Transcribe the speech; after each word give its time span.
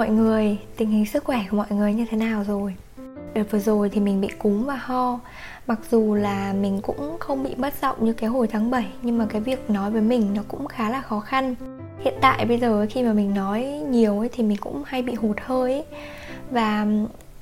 Mọi 0.00 0.10
người, 0.10 0.58
tình 0.76 0.90
hình 0.90 1.06
sức 1.06 1.24
khỏe 1.24 1.44
của 1.50 1.56
mọi 1.56 1.66
người 1.70 1.94
như 1.94 2.06
thế 2.10 2.16
nào 2.16 2.44
rồi? 2.44 2.74
Đợt 3.34 3.42
vừa 3.50 3.58
rồi 3.58 3.88
thì 3.88 4.00
mình 4.00 4.20
bị 4.20 4.28
cúm 4.38 4.64
và 4.64 4.76
ho. 4.76 5.20
Mặc 5.66 5.78
dù 5.90 6.14
là 6.14 6.52
mình 6.52 6.80
cũng 6.82 7.16
không 7.18 7.42
bị 7.42 7.54
mất 7.56 7.74
giọng 7.82 8.04
như 8.04 8.12
cái 8.12 8.30
hồi 8.30 8.46
tháng 8.46 8.70
7 8.70 8.86
Nhưng 9.02 9.18
mà 9.18 9.26
cái 9.30 9.40
việc 9.40 9.70
nói 9.70 9.90
với 9.90 10.02
mình 10.02 10.34
nó 10.34 10.42
cũng 10.48 10.68
khá 10.68 10.90
là 10.90 11.00
khó 11.00 11.20
khăn. 11.20 11.54
Hiện 12.04 12.14
tại 12.20 12.44
bây 12.44 12.58
giờ 12.58 12.86
khi 12.90 13.02
mà 13.02 13.12
mình 13.12 13.34
nói 13.34 13.64
nhiều 13.90 14.18
ấy 14.18 14.28
thì 14.32 14.42
mình 14.42 14.56
cũng 14.60 14.82
hay 14.86 15.02
bị 15.02 15.14
hụt 15.14 15.36
hơi 15.40 15.72
ấy. 15.72 15.84
Và 16.50 16.86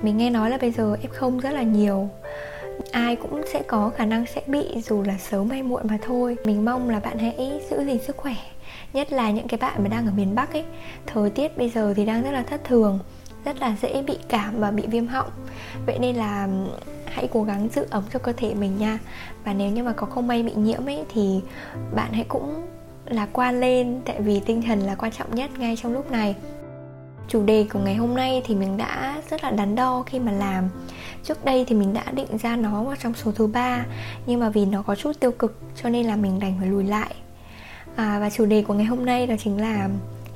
mình 0.03 0.17
nghe 0.17 0.31
nói 0.31 0.51
là 0.51 0.59
bây 0.61 0.71
giờ 0.71 0.97
F0 1.03 1.41
rất 1.41 1.51
là 1.51 1.63
nhiều. 1.63 2.09
Ai 2.93 3.17
cũng 3.17 3.43
sẽ 3.53 3.63
có 3.67 3.91
khả 3.97 4.05
năng 4.05 4.27
sẽ 4.27 4.43
bị 4.47 4.65
dù 4.85 5.03
là 5.03 5.19
sớm 5.19 5.51
hay 5.51 5.63
muộn 5.63 5.83
mà 5.85 5.99
thôi. 6.03 6.37
Mình 6.45 6.65
mong 6.65 6.91
là 6.91 7.01
bạn 7.01 7.19
hãy 7.19 7.61
giữ 7.71 7.85
gìn 7.85 7.99
sức 8.07 8.17
khỏe 8.17 8.35
nhất 8.93 9.13
là 9.13 9.31
những 9.31 9.49
cái 9.49 9.59
bạn 9.59 9.83
mà 9.83 9.89
đang 9.89 10.07
ở 10.07 10.13
miền 10.17 10.35
bắc 10.35 10.53
ấy. 10.53 10.65
Thời 11.07 11.31
tiết 11.31 11.59
bây 11.59 11.71
giờ 11.71 11.95
thì 11.97 12.05
đang 12.05 12.23
rất 12.23 12.31
là 12.31 12.43
thất 12.43 12.65
thường 12.65 12.99
rất 13.45 13.61
là 13.61 13.77
dễ 13.83 14.03
bị 14.03 14.19
cảm 14.29 14.61
và 14.61 14.71
bị 14.71 14.87
viêm 14.87 15.07
họng. 15.07 15.31
Vậy 15.87 15.99
nên 15.99 16.17
là 16.17 16.49
hãy 17.05 17.29
cố 17.33 17.43
gắng 17.43 17.69
giữ 17.75 17.87
ấm 17.91 18.05
cho 18.13 18.19
cơ 18.19 18.33
thể 18.33 18.55
mình 18.55 18.79
nha. 18.79 18.99
Và 19.45 19.53
nếu 19.53 19.71
như 19.71 19.83
mà 19.83 19.93
có 19.93 20.07
không 20.07 20.27
may 20.27 20.43
bị 20.43 20.53
nhiễm 20.57 20.89
ấy 20.89 21.05
thì 21.15 21.41
bạn 21.95 22.13
hãy 22.13 22.25
cũng 22.29 22.67
lạc 23.07 23.29
quan 23.33 23.61
lên 23.61 24.01
tại 24.05 24.21
vì 24.21 24.41
tinh 24.41 24.63
thần 24.63 24.81
là 24.81 24.95
quan 24.95 25.13
trọng 25.13 25.35
nhất 25.35 25.51
ngay 25.59 25.77
trong 25.77 25.93
lúc 25.93 26.11
này. 26.11 26.37
Chủ 27.29 27.43
đề 27.43 27.67
của 27.73 27.79
ngày 27.79 27.95
hôm 27.95 28.15
nay 28.15 28.43
thì 28.47 28.55
mình 28.55 28.77
đã 28.77 29.23
rất 29.31 29.45
là 29.45 29.51
đắn 29.51 29.75
đo 29.75 30.03
khi 30.07 30.19
mà 30.19 30.33
làm. 30.33 30.69
Trước 31.25 31.45
đây 31.45 31.65
thì 31.69 31.75
mình 31.77 31.95
đã 31.95 32.05
định 32.13 32.39
ra 32.39 32.57
nó 32.57 32.83
vào 32.83 32.97
trong 33.03 33.15
số 33.15 33.33
thứ 33.33 33.47
ba 33.47 33.85
nhưng 34.27 34.41
mà 34.41 34.49
vì 34.49 34.65
nó 34.65 34.83
có 34.83 34.95
chút 34.95 35.13
tiêu 35.21 35.33
cực 35.33 35.59
cho 35.83 35.89
nên 35.89 36.07
là 36.07 36.17
mình 36.17 36.39
đành 36.41 36.55
phải 36.59 36.69
lùi 36.69 36.85
lại 36.85 37.15
à, 37.99 38.19
và 38.19 38.31
chủ 38.31 38.47
đề 38.47 38.63
của 38.63 38.75
ngày 38.75 38.85
hôm 38.85 39.07
nay 39.07 39.27
đó 39.27 39.35
chính 39.39 39.61
là 39.61 39.89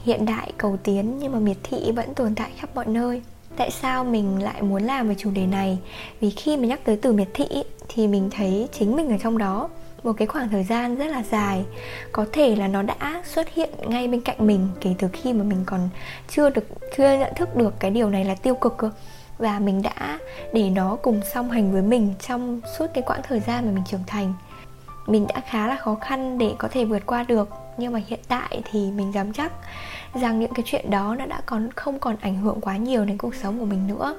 hiện 0.05 0.27
đại 0.27 0.52
cầu 0.58 0.77
tiến 0.82 1.18
nhưng 1.18 1.32
mà 1.32 1.38
miệt 1.38 1.56
thị 1.62 1.92
vẫn 1.92 2.14
tồn 2.14 2.34
tại 2.34 2.50
khắp 2.56 2.70
mọi 2.74 2.86
nơi. 2.86 3.22
Tại 3.56 3.70
sao 3.70 4.05
mình 4.05 4.42
lại 4.42 4.62
muốn 4.62 4.82
làm 4.82 5.08
về 5.08 5.14
chủ 5.18 5.30
đề 5.30 5.46
này? 5.46 5.78
Vì 6.20 6.30
khi 6.30 6.56
mà 6.56 6.66
nhắc 6.66 6.80
tới 6.84 6.98
từ 7.02 7.12
miệt 7.12 7.28
thị 7.34 7.46
thì 7.88 8.08
mình 8.08 8.30
thấy 8.30 8.68
chính 8.72 8.96
mình 8.96 9.10
ở 9.10 9.16
trong 9.22 9.38
đó 9.38 9.68
một 10.02 10.12
cái 10.12 10.27
khoảng 10.27 10.48
thời 10.48 10.64
gian 10.64 10.96
rất 10.96 11.06
là 11.06 11.22
dài. 11.30 11.64
Có 12.12 12.27
thể 12.33 12.56
là 12.56 12.68
nó 12.68 12.83
đã 12.83 13.22
xuất 13.24 13.55
hiện 13.55 13.70
ngay 13.86 14.08
bên 14.08 14.20
cạnh 14.20 14.46
mình 14.46 14.68
kể 14.80 14.94
từ 14.98 15.08
khi 15.12 15.33
mà 15.33 15.44
mình 15.44 15.62
còn 15.66 15.88
chưa 16.28 16.50
được 16.50 16.64
chưa 16.96 17.18
nhận 17.18 17.33
thức 17.36 17.56
được 17.56 17.74
cái 17.80 17.90
điều 17.90 18.10
này 18.10 18.24
là 18.24 18.34
tiêu 18.34 18.55
cực 18.55 18.77
cơ. 18.78 18.90
Và 19.38 19.58
mình 19.58 19.83
đã 19.83 20.18
để 20.52 20.70
nó 20.70 20.96
cùng 21.02 21.20
song 21.34 21.50
hành 21.50 21.72
với 21.72 21.83
mình 21.83 22.14
trong 22.28 22.60
suốt 22.78 22.86
cái 22.94 23.02
quãng 23.06 23.20
thời 23.28 23.40
gian 23.40 23.66
mà 23.66 23.72
mình 23.72 23.84
trưởng 23.90 24.05
thành 24.06 24.34
mình 25.12 25.27
đã 25.27 25.41
khá 25.46 25.68
là 25.68 25.77
khó 25.77 25.94
khăn 25.94 26.38
để 26.38 26.55
có 26.58 26.68
thể 26.68 26.84
vượt 26.84 27.06
qua 27.06 27.22
được. 27.22 27.48
Nhưng 27.77 27.92
mà 27.92 28.00
hiện 28.06 28.20
tại 28.28 28.62
thì 28.70 28.91
mình 28.91 29.14
dám 29.14 29.32
chắc 29.32 29.52
rằng 30.14 30.41
những 30.41 30.55
cái 30.55 30.62
chuyện 30.66 30.91
đó 30.91 31.16
nó 31.18 31.27
đã 31.27 31.41
còn, 31.46 31.70
không 31.77 31.98
còn 31.98 32.16
ảnh 32.20 32.36
hưởng 32.36 32.60
quá 32.60 32.77
nhiều 32.77 33.05
đến 33.05 33.18
cuộc 33.18 33.34
sống 33.34 33.58
của 33.58 33.64
mình 33.64 33.86
nữa. 33.86 34.17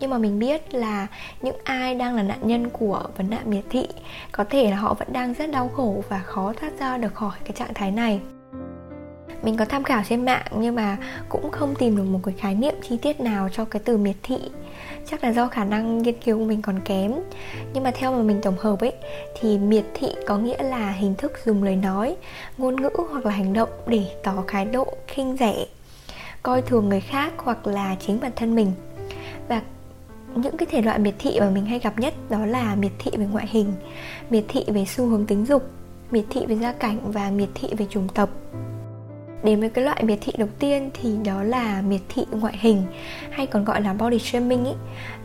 Nhưng 0.00 0.10
mà 0.10 0.18
mình 0.18 0.38
biết 0.38 0.74
là 0.74 1.06
những 1.42 1.56
ai 1.64 1.94
đang 1.94 2.14
là 2.14 2.22
nạn 2.22 2.38
nhân 2.42 2.70
của 2.70 3.02
vấn 3.16 3.30
nạn 3.30 3.50
miệt 3.50 3.64
thị, 3.70 3.88
có 4.32 4.44
thể 4.50 4.70
là 4.70 4.76
họ 4.76 4.94
vẫn 4.94 5.12
đang 5.12 5.34
rất 5.34 5.50
đau 5.50 5.68
khổ 5.68 6.02
và 6.08 6.18
khó 6.18 6.52
thoát 6.60 6.72
ra 6.78 6.98
được 6.98 7.14
khỏi 7.14 7.38
cái 7.44 7.52
trạng 7.52 7.74
thái 7.74 7.90
này. 7.90 8.20
Mình 9.42 9.56
có 9.56 9.64
tham 9.64 9.82
khảo 9.82 10.02
trên 10.08 10.24
mạng 10.24 10.46
nhưng 10.56 10.74
mà 10.74 10.96
cũng 11.28 11.50
không 11.50 11.74
tìm 11.78 11.96
được 11.96 12.04
một 12.04 12.20
cái 12.24 12.34
khái 12.38 12.54
niệm 12.54 12.74
chi 12.88 12.96
tiết 12.96 13.20
nào 13.20 13.48
cho 13.52 13.64
cái 13.64 13.82
từ 13.84 13.96
miệt 13.96 14.16
thị 14.22 14.38
chắc 15.06 15.24
là 15.24 15.32
do 15.32 15.48
khả 15.48 15.64
năng 15.64 16.02
nghiên 16.02 16.20
cứu 16.24 16.38
của 16.38 16.44
mình 16.44 16.62
còn 16.62 16.80
kém. 16.80 17.12
Nhưng 17.74 17.82
mà 17.82 17.90
theo 17.90 18.12
mà 18.12 18.22
mình 18.22 18.40
tổng 18.42 18.56
hợp 18.58 18.80
ấy, 18.80 18.92
thì 19.40 19.58
miệt 19.58 19.84
thị 19.94 20.08
có 20.26 20.38
nghĩa 20.38 20.62
là 20.62 20.90
hình 20.90 21.14
thức 21.14 21.32
dùng 21.44 21.62
lời 21.62 21.76
nói, 21.76 22.16
ngôn 22.58 22.82
ngữ 22.82 22.90
hoặc 23.10 23.26
là 23.26 23.32
hành 23.32 23.52
động 23.52 23.68
để 23.86 24.04
tỏ 24.22 24.44
thái 24.46 24.64
độ 24.64 24.86
khinh 25.06 25.36
rẻ, 25.36 25.66
coi 26.42 26.62
thường 26.62 26.88
người 26.88 27.00
khác 27.00 27.32
hoặc 27.36 27.66
là 27.66 27.96
chính 28.06 28.20
bản 28.20 28.32
thân 28.36 28.54
mình. 28.54 28.72
Và 29.48 29.62
những 30.34 30.56
cái 30.56 30.66
thể 30.70 30.82
loại 30.82 30.98
miệt 30.98 31.14
thị 31.18 31.40
mà 31.40 31.50
mình 31.50 31.66
hay 31.66 31.78
gặp 31.78 31.98
nhất 31.98 32.14
đó 32.30 32.46
là 32.46 32.74
miệt 32.74 32.92
thị 32.98 33.10
về 33.16 33.26
ngoại 33.26 33.46
hình, 33.50 33.72
miệt 34.30 34.44
thị 34.48 34.64
về 34.68 34.84
xu 34.84 35.06
hướng 35.06 35.26
tính 35.26 35.46
dục, 35.46 35.62
miệt 36.10 36.24
thị 36.30 36.46
về 36.46 36.56
gia 36.56 36.72
cảnh 36.72 36.98
và 37.02 37.30
miệt 37.30 37.48
thị 37.54 37.68
về 37.76 37.86
chủng 37.90 38.08
tộc. 38.08 38.28
Đến 39.44 39.60
với 39.60 39.70
cái 39.70 39.84
loại 39.84 40.04
miệt 40.04 40.18
thị 40.20 40.32
đầu 40.38 40.48
tiên 40.58 40.90
thì 40.94 41.16
đó 41.24 41.42
là 41.42 41.82
miệt 41.82 42.00
thị 42.08 42.24
ngoại 42.30 42.56
hình 42.60 42.82
hay 43.30 43.46
còn 43.46 43.64
gọi 43.64 43.82
là 43.82 43.94
body 43.94 44.18
shaming 44.18 44.64
ý. 44.64 44.72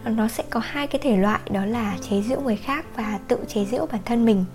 Nó 0.05 0.27
sẽ 0.27 0.43
có 0.49 0.59
hai 0.63 0.87
cái 0.87 1.01
thể 1.03 1.17
loại 1.17 1.39
đó 1.51 1.65
là 1.65 1.97
chế 2.09 2.21
giễu 2.21 2.41
người 2.41 2.55
khác 2.55 2.85
và 2.95 3.19
tự 3.27 3.39
chế 3.47 3.65
giễu 3.65 3.85
bản 3.91 4.01
thân 4.05 4.25
mình. 4.25 4.45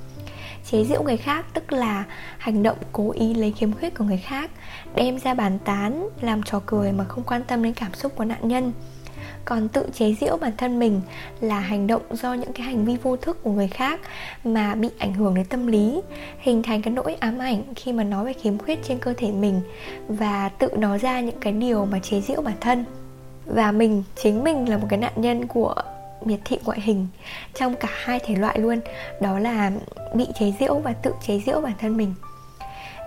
Chế 0.71 0.85
giễu 0.85 1.03
người 1.03 1.17
khác 1.17 1.47
tức 1.55 1.73
là 1.73 2.05
hành 2.39 2.63
động 2.63 2.77
cố 2.93 3.11
ý 3.11 3.35
lấy 3.35 3.53
khiếm 3.53 3.73
khuyết 3.73 3.95
của 3.95 4.05
người 4.05 4.19
khác, 4.19 4.51
đem 4.95 5.19
ra 5.19 5.35
bàn 5.35 5.59
tán, 5.65 6.09
làm 6.21 6.43
trò 6.43 6.61
cười 6.67 6.93
mà 6.93 7.05
không 7.05 7.25
quan 7.25 7.43
tâm 7.45 7.63
đến 7.63 7.73
cảm 7.73 7.95
xúc 7.95 8.13
của 8.17 8.25
nạn 8.25 8.49
nhân 8.49 8.73
còn 9.45 9.69
tự 9.69 9.87
chế 9.95 10.15
giễu 10.21 10.37
bản 10.37 10.53
thân 10.57 10.79
mình 10.79 11.01
là 11.41 11.61
hành 11.61 11.87
động 11.87 12.03
do 12.11 12.35
những 12.35 12.53
cái 12.53 12.67
hành 12.67 12.85
vi 12.85 12.97
vô 13.03 13.17
thức 13.17 13.43
của 13.43 13.53
người 13.53 13.69
khác 13.69 14.01
mà 14.45 14.75
bị 14.75 14.89
ảnh 14.99 15.15
hưởng 15.15 15.35
đến 15.35 15.45
tâm 15.45 15.67
lý, 15.67 16.01
hình 16.39 16.63
thành 16.63 16.83
cái 16.83 16.93
nỗi 16.93 17.15
ám 17.15 17.39
ảnh 17.39 17.63
khi 17.77 17.93
mà 17.93 18.05
nói 18.05 18.25
về 18.25 18.33
khiếm 18.33 18.59
khuyết 18.59 18.79
trên 18.85 18.99
cơ 18.99 19.15
thể 19.17 19.31
mình 19.31 19.61
và 20.09 20.49
tự 20.49 20.69
nói 20.77 20.99
ra 20.99 21.21
những 21.21 21.41
cái 21.41 21.53
điều 21.53 21.85
mà 21.85 21.99
chế 21.99 22.21
giễu 22.21 22.43
bản 22.43 22.57
thân. 22.61 22.85
Và 23.47 23.73
mình, 23.73 24.03
chính 24.23 24.45
mình 24.45 24.69
là 24.69 24.79
một 24.79 24.87
cái 24.91 24.99
nạn 24.99 25.13
nhân 25.17 25.47
của 25.47 25.75
miệt 26.25 26.41
thị 26.45 26.59
ngoại 26.65 26.81
hình 26.81 27.07
trong 27.55 27.75
cả 27.75 27.89
hai 27.91 28.19
thể 28.19 28.37
loại 28.37 28.59
luôn, 28.59 28.81
đó 29.21 29.39
là 29.39 29.71
bị 30.15 30.27
chế 30.39 30.53
giễu 30.61 30.79
và 30.79 30.93
tự 30.93 31.13
chế 31.27 31.41
giễu 31.47 31.61
bản 31.61 31.73
thân 31.79 31.97
mình. 31.97 32.15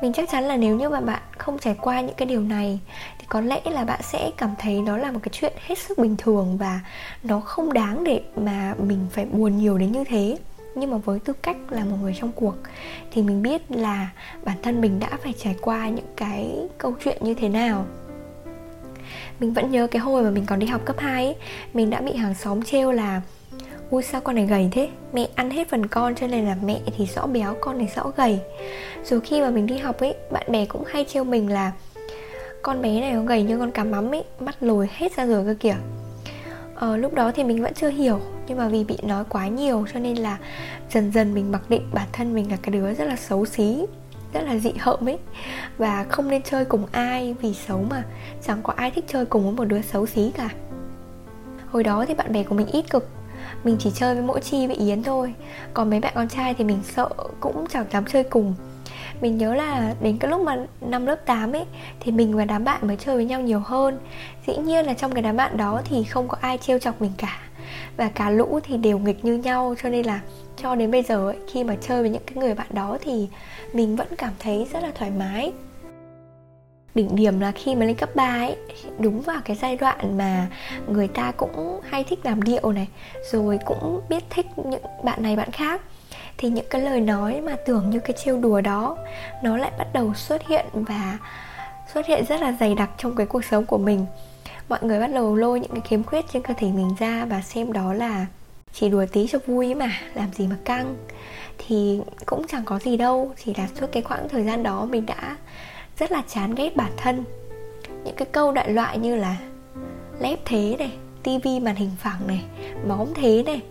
Mình 0.02 0.14
chắc 0.14 0.30
chắn 0.32 0.44
là 0.44 0.58
nếu 0.58 0.76
như 0.76 0.90
mà 0.90 1.02
bạn 1.02 1.22
không 1.46 1.60
trải 1.60 1.76
qua 1.82 2.02
những 2.02 2.16
cái 2.16 2.26
điều 2.26 2.42
này 2.42 2.80
thì 3.20 3.26
có 3.30 3.42
lẽ 3.42 3.62
là 3.66 3.86
bạn 3.86 4.00
sẽ 4.04 4.32
cảm 4.38 4.50
thấy 4.60 4.82
nó 4.82 4.98
là 4.98 5.12
một 5.12 5.20
cái 5.24 5.30
chuyện 5.32 5.54
hết 5.66 5.78
sức 5.78 5.98
bình 5.98 6.16
thường 6.18 6.58
và 6.58 6.80
nó 7.24 7.40
không 7.40 7.74
đáng 7.74 8.04
để 8.04 8.22
mà 8.36 8.74
mình 8.78 9.08
phải 9.12 9.26
buồn 9.26 9.58
nhiều 9.58 9.78
đến 9.78 9.92
như 9.92 10.04
thế. 10.04 10.38
Nhưng 10.76 10.92
mà 10.92 10.98
với 10.98 11.20
tư 11.20 11.34
cách 11.34 11.58
là 11.70 11.86
một 11.86 11.98
người 12.02 12.16
trong 12.20 12.32
cuộc 12.32 12.56
thì 13.12 13.22
mình 13.22 13.42
biết 13.42 13.62
là 13.72 14.10
bản 14.44 14.58
thân 14.62 14.82
mình 14.82 15.00
đã 15.00 15.10
phải 15.24 15.34
trải 15.38 15.56
qua 15.62 15.90
những 15.90 16.14
cái 16.16 16.68
câu 16.78 16.94
chuyện 17.04 17.18
như 17.22 17.34
thế 17.34 17.50
nào. 17.50 17.86
Mình 19.40 19.54
vẫn 19.54 19.72
nhớ 19.72 19.88
cái 19.88 20.00
hồi 20.00 20.24
mà 20.24 20.30
mình 20.30 20.46
còn 20.46 20.60
đi 20.60 20.68
học 20.68 20.82
cấp 20.86 20.96
2 21.00 21.26
ấy, 21.26 21.36
mình 21.74 21.90
đã 21.90 22.02
bị 22.02 22.16
hàng 22.16 22.36
xóm 22.36 22.64
trêu 22.64 22.92
là 22.92 23.22
ui 23.90 24.04
sao 24.04 24.22
con 24.22 24.36
này 24.36 24.46
gầy 24.46 24.70
thế? 24.72 24.90
Mẹ 25.14 25.28
ăn 25.36 25.50
hết 25.50 25.70
phần 25.70 25.88
con 25.88 26.16
cho 26.16 26.28
nên 26.28 26.46
là 26.46 26.58
mẹ 26.64 26.80
thì 26.98 27.06
rõ 27.06 27.28
béo 27.28 27.56
con 27.62 27.80
thì 27.80 27.88
rõ 27.96 28.12
gầy. 28.18 28.40
Rồi 29.04 29.22
khi 29.22 29.42
mà 29.42 29.50
mình 29.50 29.66
đi 29.66 29.78
học 29.78 30.00
ấy 30.00 30.16
bạn 30.32 30.52
bè 30.52 30.66
cũng 30.66 30.84
hay 30.88 31.06
trêu 31.06 31.24
mình 31.24 31.52
là 31.52 31.72
con 32.62 32.82
bé 32.82 33.02
này 33.02 33.12
nó 33.12 33.22
gầy 33.22 33.44
như 33.44 33.60
con 33.60 33.72
cá 33.72 33.84
mắm 33.84 34.12
ấy 34.12 34.24
mắt 34.40 34.64
lồi 34.64 34.90
hết 34.94 35.16
ra 35.16 35.26
rồi 35.26 35.46
cơ 35.46 35.56
kìa. 35.60 35.76
Ờ, 36.76 36.98
lúc 36.98 37.14
đó 37.14 37.32
thì 37.32 37.44
mình 37.44 37.64
vẫn 37.64 37.74
chưa 37.74 37.90
hiểu 37.90 38.20
nhưng 38.48 38.58
mà 38.58 38.68
vì 38.68 38.84
bị 38.84 38.98
nói 39.04 39.24
quá 39.30 39.48
nhiều 39.48 39.86
cho 39.94 40.00
nên 40.00 40.18
là 40.18 40.38
dần 40.90 41.12
dần 41.12 41.34
mình 41.34 41.52
mặc 41.52 41.70
định 41.70 41.90
bản 41.94 42.08
thân 42.12 42.34
mình 42.34 42.52
là 42.52 42.58
cái 42.62 42.72
đứa 42.72 42.94
rất 42.94 43.06
là 43.06 43.16
xấu 43.16 43.46
xí 43.46 43.86
rất 44.34 44.42
là 44.44 44.58
dị 44.58 44.72
hợm 44.80 45.10
ấy 45.10 45.18
và 45.78 46.04
không 46.04 46.30
nên 46.30 46.42
chơi 46.42 46.66
cùng 46.66 46.86
ai 46.92 47.36
vì 47.42 47.54
xấu 47.54 47.86
mà. 47.90 48.04
Chẳng 48.48 48.60
có 48.64 48.74
ai 48.76 48.92
thích 48.92 49.06
chơi 49.08 49.26
cùng 49.26 49.44
với 49.44 49.52
một 49.52 49.66
đứa 49.66 49.82
xấu 49.82 50.06
xí 50.06 50.32
cả. 50.38 50.50
Hồi 51.68 51.84
đó 51.84 52.06
thì 52.08 52.14
bạn 52.14 52.34
bè 52.34 52.44
của 52.44 52.56
mình 52.56 52.68
ít 52.68 52.90
cực 52.90 53.10
mình 53.64 53.78
chỉ 53.80 53.92
chơi 53.96 54.16
với 54.16 54.24
mỗi 54.24 54.40
chi 54.42 54.68
với 54.68 54.76
yến 54.76 55.04
thôi. 55.04 55.34
Còn 55.74 55.90
mấy 55.90 56.00
bạn 56.00 56.12
con 56.16 56.30
trai 56.30 56.54
thì 56.54 56.64
mình 56.64 56.80
sợ 56.96 57.10
cũng 57.40 57.66
chẳng 57.70 57.86
dám 57.92 58.06
chơi 58.06 58.24
cùng. 58.24 58.54
Mình 59.22 59.38
nhớ 59.38 59.54
là 59.54 59.94
đến 60.02 60.18
cái 60.18 60.32
lúc 60.32 60.42
mà 60.42 60.58
năm 60.82 61.06
lớp 61.06 61.26
8 61.26 61.52
ấy 61.52 61.66
thì 62.00 62.12
mình 62.12 62.36
và 62.36 62.46
đám 62.46 62.64
bạn 62.64 62.88
mới 62.88 62.98
chơi 62.98 63.16
với 63.16 63.26
nhau 63.26 63.42
nhiều 63.42 63.60
hơn. 63.60 63.98
Dĩ 64.48 64.58
nhiên 64.58 64.86
là 64.86 64.94
trong 64.94 65.14
cái 65.14 65.24
đám 65.24 65.38
bạn 65.38 65.58
đó 65.58 65.82
thì 65.86 66.04
không 66.04 66.28
có 66.28 66.38
ai 66.42 66.58
trêu 66.58 66.80
chọc 66.80 67.02
mình 67.02 67.12
cả. 67.18 67.40
Và 67.98 68.10
cả 68.10 68.30
lũ 68.30 68.60
thì 68.64 68.78
đều 68.78 69.00
nghịch 69.00 69.26
như 69.26 69.38
nhau 69.38 69.76
cho 69.84 69.90
nên 69.90 70.06
là 70.06 70.20
cho 70.58 70.76
đến 70.76 70.92
bây 70.92 71.04
giờ 71.04 71.30
ấy, 71.30 71.38
khi 71.52 71.64
mà 71.64 71.76
chơi 71.82 72.02
với 72.02 72.10
những 72.10 72.24
cái 72.26 72.38
người 72.38 72.54
bạn 72.54 72.68
đó 72.70 72.98
thì 73.02 73.28
mình 73.74 73.96
vẫn 73.96 74.08
cảm 74.18 74.34
thấy 74.40 74.68
rất 74.74 74.84
là 74.84 74.92
thoải 74.96 75.12
mái 75.12 75.54
đỉnh 76.96 77.16
điểm 77.16 77.40
là 77.40 77.52
khi 77.52 77.76
mà 77.76 77.86
lên 77.86 77.96
cấp 77.96 78.16
3 78.16 78.24
ấy, 78.24 78.56
đúng 79.00 79.22
vào 79.22 79.42
cái 79.46 79.58
giai 79.62 79.76
đoạn 79.76 80.18
mà 80.18 80.48
người 80.88 81.08
ta 81.08 81.32
cũng 81.32 81.80
hay 81.90 82.04
thích 82.04 82.20
làm 82.24 82.42
điệu 82.42 82.72
này, 82.72 82.88
rồi 83.32 83.60
cũng 83.66 84.02
biết 84.10 84.24
thích 84.30 84.46
những 84.56 84.82
bạn 85.04 85.24
này 85.24 85.36
bạn 85.36 85.52
khác. 85.52 85.82
Thì 86.38 86.50
những 86.50 86.66
cái 86.70 86.82
lời 86.82 87.02
nói 87.02 87.42
mà 87.42 87.56
tưởng 87.66 87.90
như 87.90 88.00
cái 88.00 88.16
trêu 88.26 88.38
đùa 88.38 88.62
đó, 88.62 88.98
nó 89.44 89.58
lại 89.58 89.72
bắt 89.78 89.88
đầu 89.94 90.14
xuất 90.14 90.48
hiện 90.48 90.66
và 90.74 91.18
xuất 91.94 92.06
hiện 92.06 92.26
rất 92.30 92.42
là 92.42 92.56
dày 92.60 92.76
đặc 92.76 92.90
trong 92.98 93.16
cái 93.16 93.26
cuộc 93.26 93.46
sống 93.46 93.66
của 93.66 93.78
mình. 93.78 94.06
Mọi 94.70 94.80
người 94.82 95.00
bắt 95.00 95.14
đầu 95.14 95.36
lôi 95.36 95.60
những 95.60 95.72
cái 95.72 95.82
khiếm 95.82 96.04
khuyết 96.04 96.26
trên 96.34 96.42
cơ 96.42 96.54
thể 96.58 96.68
mình 96.68 96.96
ra 97.00 97.26
và 97.26 97.42
xem 97.42 97.74
đó 97.74 97.94
là 97.94 98.26
chỉ 98.74 98.90
đùa 98.90 99.06
tí 99.12 99.28
cho 99.28 99.40
vui 99.48 99.76
mà, 99.76 99.92
làm 100.14 100.34
gì 100.34 100.48
mà 100.48 100.56
căng. 100.66 100.96
Thì 101.58 102.02
cũng 102.26 102.48
chẳng 102.48 102.66
có 102.66 102.80
gì 102.80 102.98
đâu, 102.98 103.32
chỉ 103.46 103.54
là 103.58 103.68
suốt 103.80 103.88
cái 103.92 104.04
khoảng 104.04 104.30
thời 104.30 104.44
gian 104.44 104.64
đó 104.64 104.86
mình 104.86 105.06
đã 105.06 105.36
rất 106.00 106.12
là 106.12 106.24
chán 106.28 106.56
ghét 106.56 106.76
bản 106.76 106.92
thân. 106.98 107.24
Những 108.04 108.16
cái 108.16 108.28
câu 108.32 108.52
đại 108.52 108.72
loại 108.72 108.98
như 108.98 109.16
là 109.16 109.38
lép 110.20 110.40
thế 110.46 110.76
này 110.80 110.92
tivi 111.24 111.60
màn 111.60 111.76
hình 111.76 111.92
phẳng 112.00 112.28
này 112.28 112.44
móng 112.88 113.14
thế 113.16 113.44
này 113.44 113.62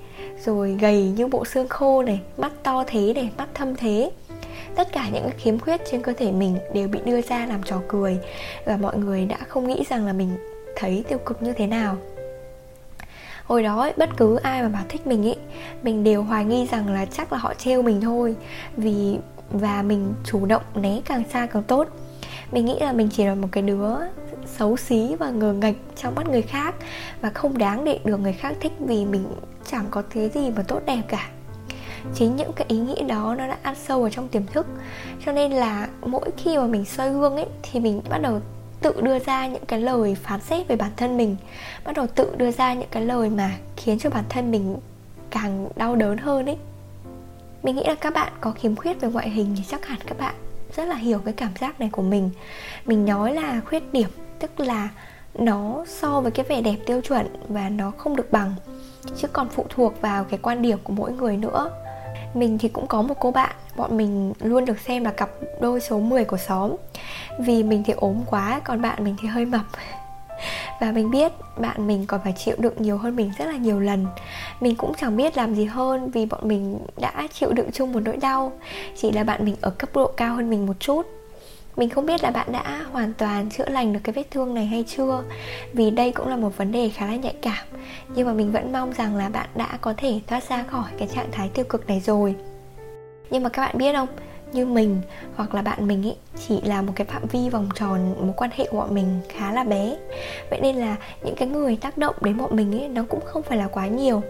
rồi 0.44 0.76
gầy 0.80 1.02
như 1.16 1.26
bộ 1.26 1.44
xương 1.44 1.68
khô 1.68 2.02
này 2.02 2.20
mắt 2.36 2.52
to 2.62 2.84
thế 2.86 3.12
này 3.14 3.30
mắt 3.36 3.48
thâm 3.54 3.76
thế. 3.76 4.10
Tất 4.76 4.92
cả 4.92 5.08
những 5.12 5.30
khiếm 5.38 5.58
khuyết 5.58 5.80
trên 5.90 6.02
cơ 6.02 6.12
thể 6.12 6.32
mình 6.32 6.58
đều 6.74 6.88
bị 6.88 6.98
đưa 7.04 7.20
ra 7.20 7.46
làm 7.46 7.62
trò 7.62 7.80
cười 7.88 8.18
và 8.66 8.76
mọi 8.76 8.96
người 8.96 9.26
đã 9.26 9.36
không 9.48 9.68
nghĩ 9.68 9.84
rằng 9.88 10.06
là 10.06 10.12
mình 10.12 10.36
thấy 10.76 11.04
tiêu 11.08 11.18
cực 11.18 11.42
như 11.42 11.52
thế 11.52 11.66
nào. 11.66 11.96
Hồi 13.44 13.62
đó 13.62 13.80
ấy, 13.80 13.92
bất 13.96 14.10
cứ 14.16 14.36
ai 14.36 14.62
mà 14.62 14.68
bảo 14.68 14.84
thích 14.88 15.06
mình 15.06 15.26
ấy, 15.26 15.36
mình 15.82 16.04
đều 16.04 16.22
hoài 16.22 16.44
nghi 16.44 16.66
rằng 16.66 16.94
là 16.94 17.04
chắc 17.04 17.32
là 17.32 17.38
họ 17.38 17.54
trêu 17.54 17.82
mình 17.82 18.00
thôi 18.00 18.36
vì 18.76 19.18
và 19.50 19.82
mình 19.82 20.14
chủ 20.24 20.46
động 20.46 20.62
né 20.74 21.00
càng 21.04 21.22
xa 21.32 21.46
càng 21.46 21.62
tốt 21.62 21.88
mình 22.52 22.64
nghĩ 22.64 22.78
là 22.80 22.92
mình 22.92 23.08
chỉ 23.12 23.24
là 23.24 23.34
một 23.34 23.48
cái 23.52 23.62
đứa 23.62 23.94
xấu 24.46 24.76
xí 24.76 25.16
và 25.18 25.30
ngờ 25.30 25.52
nghệch 25.52 25.76
trong 25.96 26.14
mắt 26.14 26.28
người 26.28 26.42
khác 26.42 26.74
và 27.20 27.30
không 27.30 27.58
đáng 27.58 27.84
để 27.84 27.98
được 28.04 28.20
người 28.20 28.32
khác 28.32 28.56
thích 28.60 28.72
vì 28.78 29.04
mình 29.04 29.24
chẳng 29.70 29.84
có 29.90 30.02
thế 30.10 30.28
gì 30.28 30.50
mà 30.56 30.62
tốt 30.62 30.80
đẹp 30.86 31.02
cả. 31.08 31.30
Chính 32.14 32.36
những 32.36 32.52
cái 32.52 32.66
ý 32.68 32.78
nghĩ 32.78 33.02
đó 33.08 33.34
nó 33.38 33.46
đã 33.46 33.56
ăn 33.62 33.74
sâu 33.74 34.00
vào 34.00 34.10
trong 34.10 34.28
tiềm 34.28 34.46
thức, 34.46 34.66
cho 35.26 35.32
nên 35.32 35.52
là 35.52 35.88
mỗi 36.06 36.30
khi 36.36 36.58
mà 36.58 36.66
mình 36.66 36.84
soi 36.84 37.10
gương 37.10 37.36
ấy, 37.36 37.46
thì 37.62 37.80
mình 37.80 38.02
bắt 38.10 38.18
đầu 38.18 38.40
tự 38.80 39.00
đưa 39.00 39.18
ra 39.18 39.46
những 39.46 39.64
cái 39.64 39.80
lời 39.80 40.14
phán 40.14 40.40
xét 40.40 40.68
về 40.68 40.76
bản 40.76 40.90
thân 40.96 41.16
mình, 41.16 41.36
bắt 41.84 41.96
đầu 41.96 42.06
tự 42.06 42.34
đưa 42.36 42.50
ra 42.50 42.74
những 42.74 42.88
cái 42.90 43.04
lời 43.04 43.30
mà 43.30 43.50
khiến 43.76 43.98
cho 43.98 44.10
bản 44.10 44.24
thân 44.28 44.50
mình 44.50 44.76
càng 45.30 45.68
đau 45.76 45.96
đớn 45.96 46.18
hơn 46.18 46.46
ấy. 46.46 46.56
Mình 47.62 47.76
nghĩ 47.76 47.84
là 47.86 47.94
các 47.94 48.14
bạn 48.14 48.32
có 48.40 48.50
khiếm 48.50 48.76
khuyết 48.76 49.00
về 49.00 49.08
ngoại 49.08 49.30
hình 49.30 49.54
thì 49.56 49.62
chắc 49.68 49.86
hẳn 49.86 49.98
các 50.06 50.18
bạn 50.18 50.34
rất 50.76 50.84
là 50.84 50.96
hiểu 50.96 51.18
cái 51.18 51.34
cảm 51.34 51.50
giác 51.60 51.80
này 51.80 51.88
của 51.92 52.02
mình. 52.02 52.30
Mình 52.86 53.06
nói 53.06 53.34
là 53.34 53.60
khuyết 53.66 53.92
điểm, 53.92 54.08
tức 54.38 54.60
là 54.60 54.88
nó 55.34 55.84
so 55.88 56.20
với 56.20 56.30
cái 56.30 56.46
vẻ 56.48 56.60
đẹp 56.60 56.76
tiêu 56.86 57.00
chuẩn 57.00 57.26
và 57.48 57.68
nó 57.68 57.90
không 57.90 58.16
được 58.16 58.32
bằng, 58.32 58.54
chứ 59.16 59.28
còn 59.28 59.48
phụ 59.48 59.66
thuộc 59.68 60.00
vào 60.00 60.24
cái 60.24 60.38
quan 60.42 60.62
điểm 60.62 60.78
của 60.84 60.92
mỗi 60.92 61.12
người 61.12 61.36
nữa. 61.36 61.70
Mình 62.34 62.58
thì 62.58 62.68
cũng 62.68 62.86
có 62.86 63.02
một 63.02 63.14
cô 63.20 63.30
bạn, 63.30 63.56
bọn 63.76 63.96
mình 63.96 64.32
luôn 64.40 64.64
được 64.64 64.78
xem 64.80 65.04
là 65.04 65.10
cặp 65.10 65.30
đôi 65.60 65.80
số 65.80 65.98
10 66.00 66.24
của 66.24 66.36
xóm. 66.36 66.76
Vì 67.38 67.62
mình 67.62 67.82
thì 67.86 67.92
ốm 67.92 68.22
quá, 68.26 68.60
còn 68.64 68.82
bạn 68.82 69.04
mình 69.04 69.16
thì 69.20 69.28
hơi 69.28 69.44
mập 69.44 69.64
và 70.80 70.92
mình 70.92 71.10
biết 71.10 71.32
bạn 71.58 71.86
mình 71.86 72.06
còn 72.06 72.20
phải 72.24 72.34
chịu 72.36 72.54
đựng 72.58 72.74
nhiều 72.78 72.98
hơn 72.98 73.16
mình 73.16 73.32
rất 73.38 73.44
là 73.44 73.56
nhiều 73.56 73.80
lần. 73.80 74.06
Mình 74.60 74.76
cũng 74.76 74.92
chẳng 75.00 75.16
biết 75.16 75.36
làm 75.36 75.54
gì 75.54 75.64
hơn 75.64 76.10
vì 76.10 76.26
bọn 76.26 76.48
mình 76.48 76.78
đã 76.96 77.28
chịu 77.32 77.52
đựng 77.52 77.72
chung 77.72 77.92
một 77.92 78.00
nỗi 78.04 78.16
đau. 78.16 78.52
Chỉ 78.96 79.12
là 79.12 79.24
bạn 79.24 79.44
mình 79.44 79.56
ở 79.60 79.70
cấp 79.70 79.90
độ 79.94 80.12
cao 80.16 80.34
hơn 80.34 80.50
mình 80.50 80.66
một 80.66 80.80
chút. 80.80 81.06
Mình 81.76 81.88
không 81.88 82.06
biết 82.06 82.22
là 82.22 82.30
bạn 82.30 82.52
đã 82.52 82.84
hoàn 82.92 83.12
toàn 83.14 83.50
chữa 83.50 83.68
lành 83.68 83.92
được 83.92 84.00
cái 84.04 84.12
vết 84.12 84.30
thương 84.30 84.54
này 84.54 84.66
hay 84.66 84.84
chưa, 84.96 85.22
vì 85.72 85.90
đây 85.90 86.12
cũng 86.12 86.28
là 86.28 86.36
một 86.36 86.56
vấn 86.56 86.72
đề 86.72 86.88
khá 86.88 87.06
là 87.06 87.16
nhạy 87.16 87.34
cảm. 87.42 87.66
Nhưng 88.14 88.26
mà 88.26 88.32
mình 88.32 88.52
vẫn 88.52 88.72
mong 88.72 88.92
rằng 88.92 89.16
là 89.16 89.28
bạn 89.28 89.48
đã 89.54 89.78
có 89.80 89.94
thể 89.96 90.20
thoát 90.26 90.48
ra 90.48 90.62
khỏi 90.62 90.90
cái 90.98 91.08
trạng 91.08 91.30
thái 91.32 91.48
tiêu 91.48 91.64
cực 91.68 91.88
này 91.88 92.00
rồi. 92.00 92.34
Nhưng 93.30 93.42
mà 93.42 93.48
các 93.48 93.62
bạn 93.62 93.78
biết 93.78 93.92
không? 93.92 94.08
Như 94.54 94.66
mình 94.66 95.00
hoặc 95.36 95.54
là 95.54 95.62
bạn 95.62 95.86
mình 95.86 96.06
ấy 96.06 96.16
chỉ 96.48 96.60
là 96.60 96.82
một 96.82 96.92
cái 96.96 97.06
phạm 97.06 97.22
vi 97.26 97.48
vòng 97.50 97.68
tròn, 97.74 98.14
mối 98.20 98.32
quan 98.36 98.50
hệ 98.54 98.66
của 98.70 98.76
bọn 98.76 98.94
mình 98.94 99.20
khá 99.28 99.52
là 99.52 99.64
bé. 99.64 99.96
Vậy 100.50 100.60
nên 100.60 100.76
là 100.76 100.96
những 101.24 101.34
cái 101.36 101.48
người 101.48 101.76
tác 101.76 101.98
động 101.98 102.14
đến 102.20 102.36
bọn 102.36 102.56
mình 102.56 102.80
ấy 102.80 102.88
nó 102.88 103.04
cũng 103.08 103.20
không 103.24 103.42
phải 103.42 103.58
là 103.58 103.66
quá 103.66 103.86
nhiều. 103.86 104.22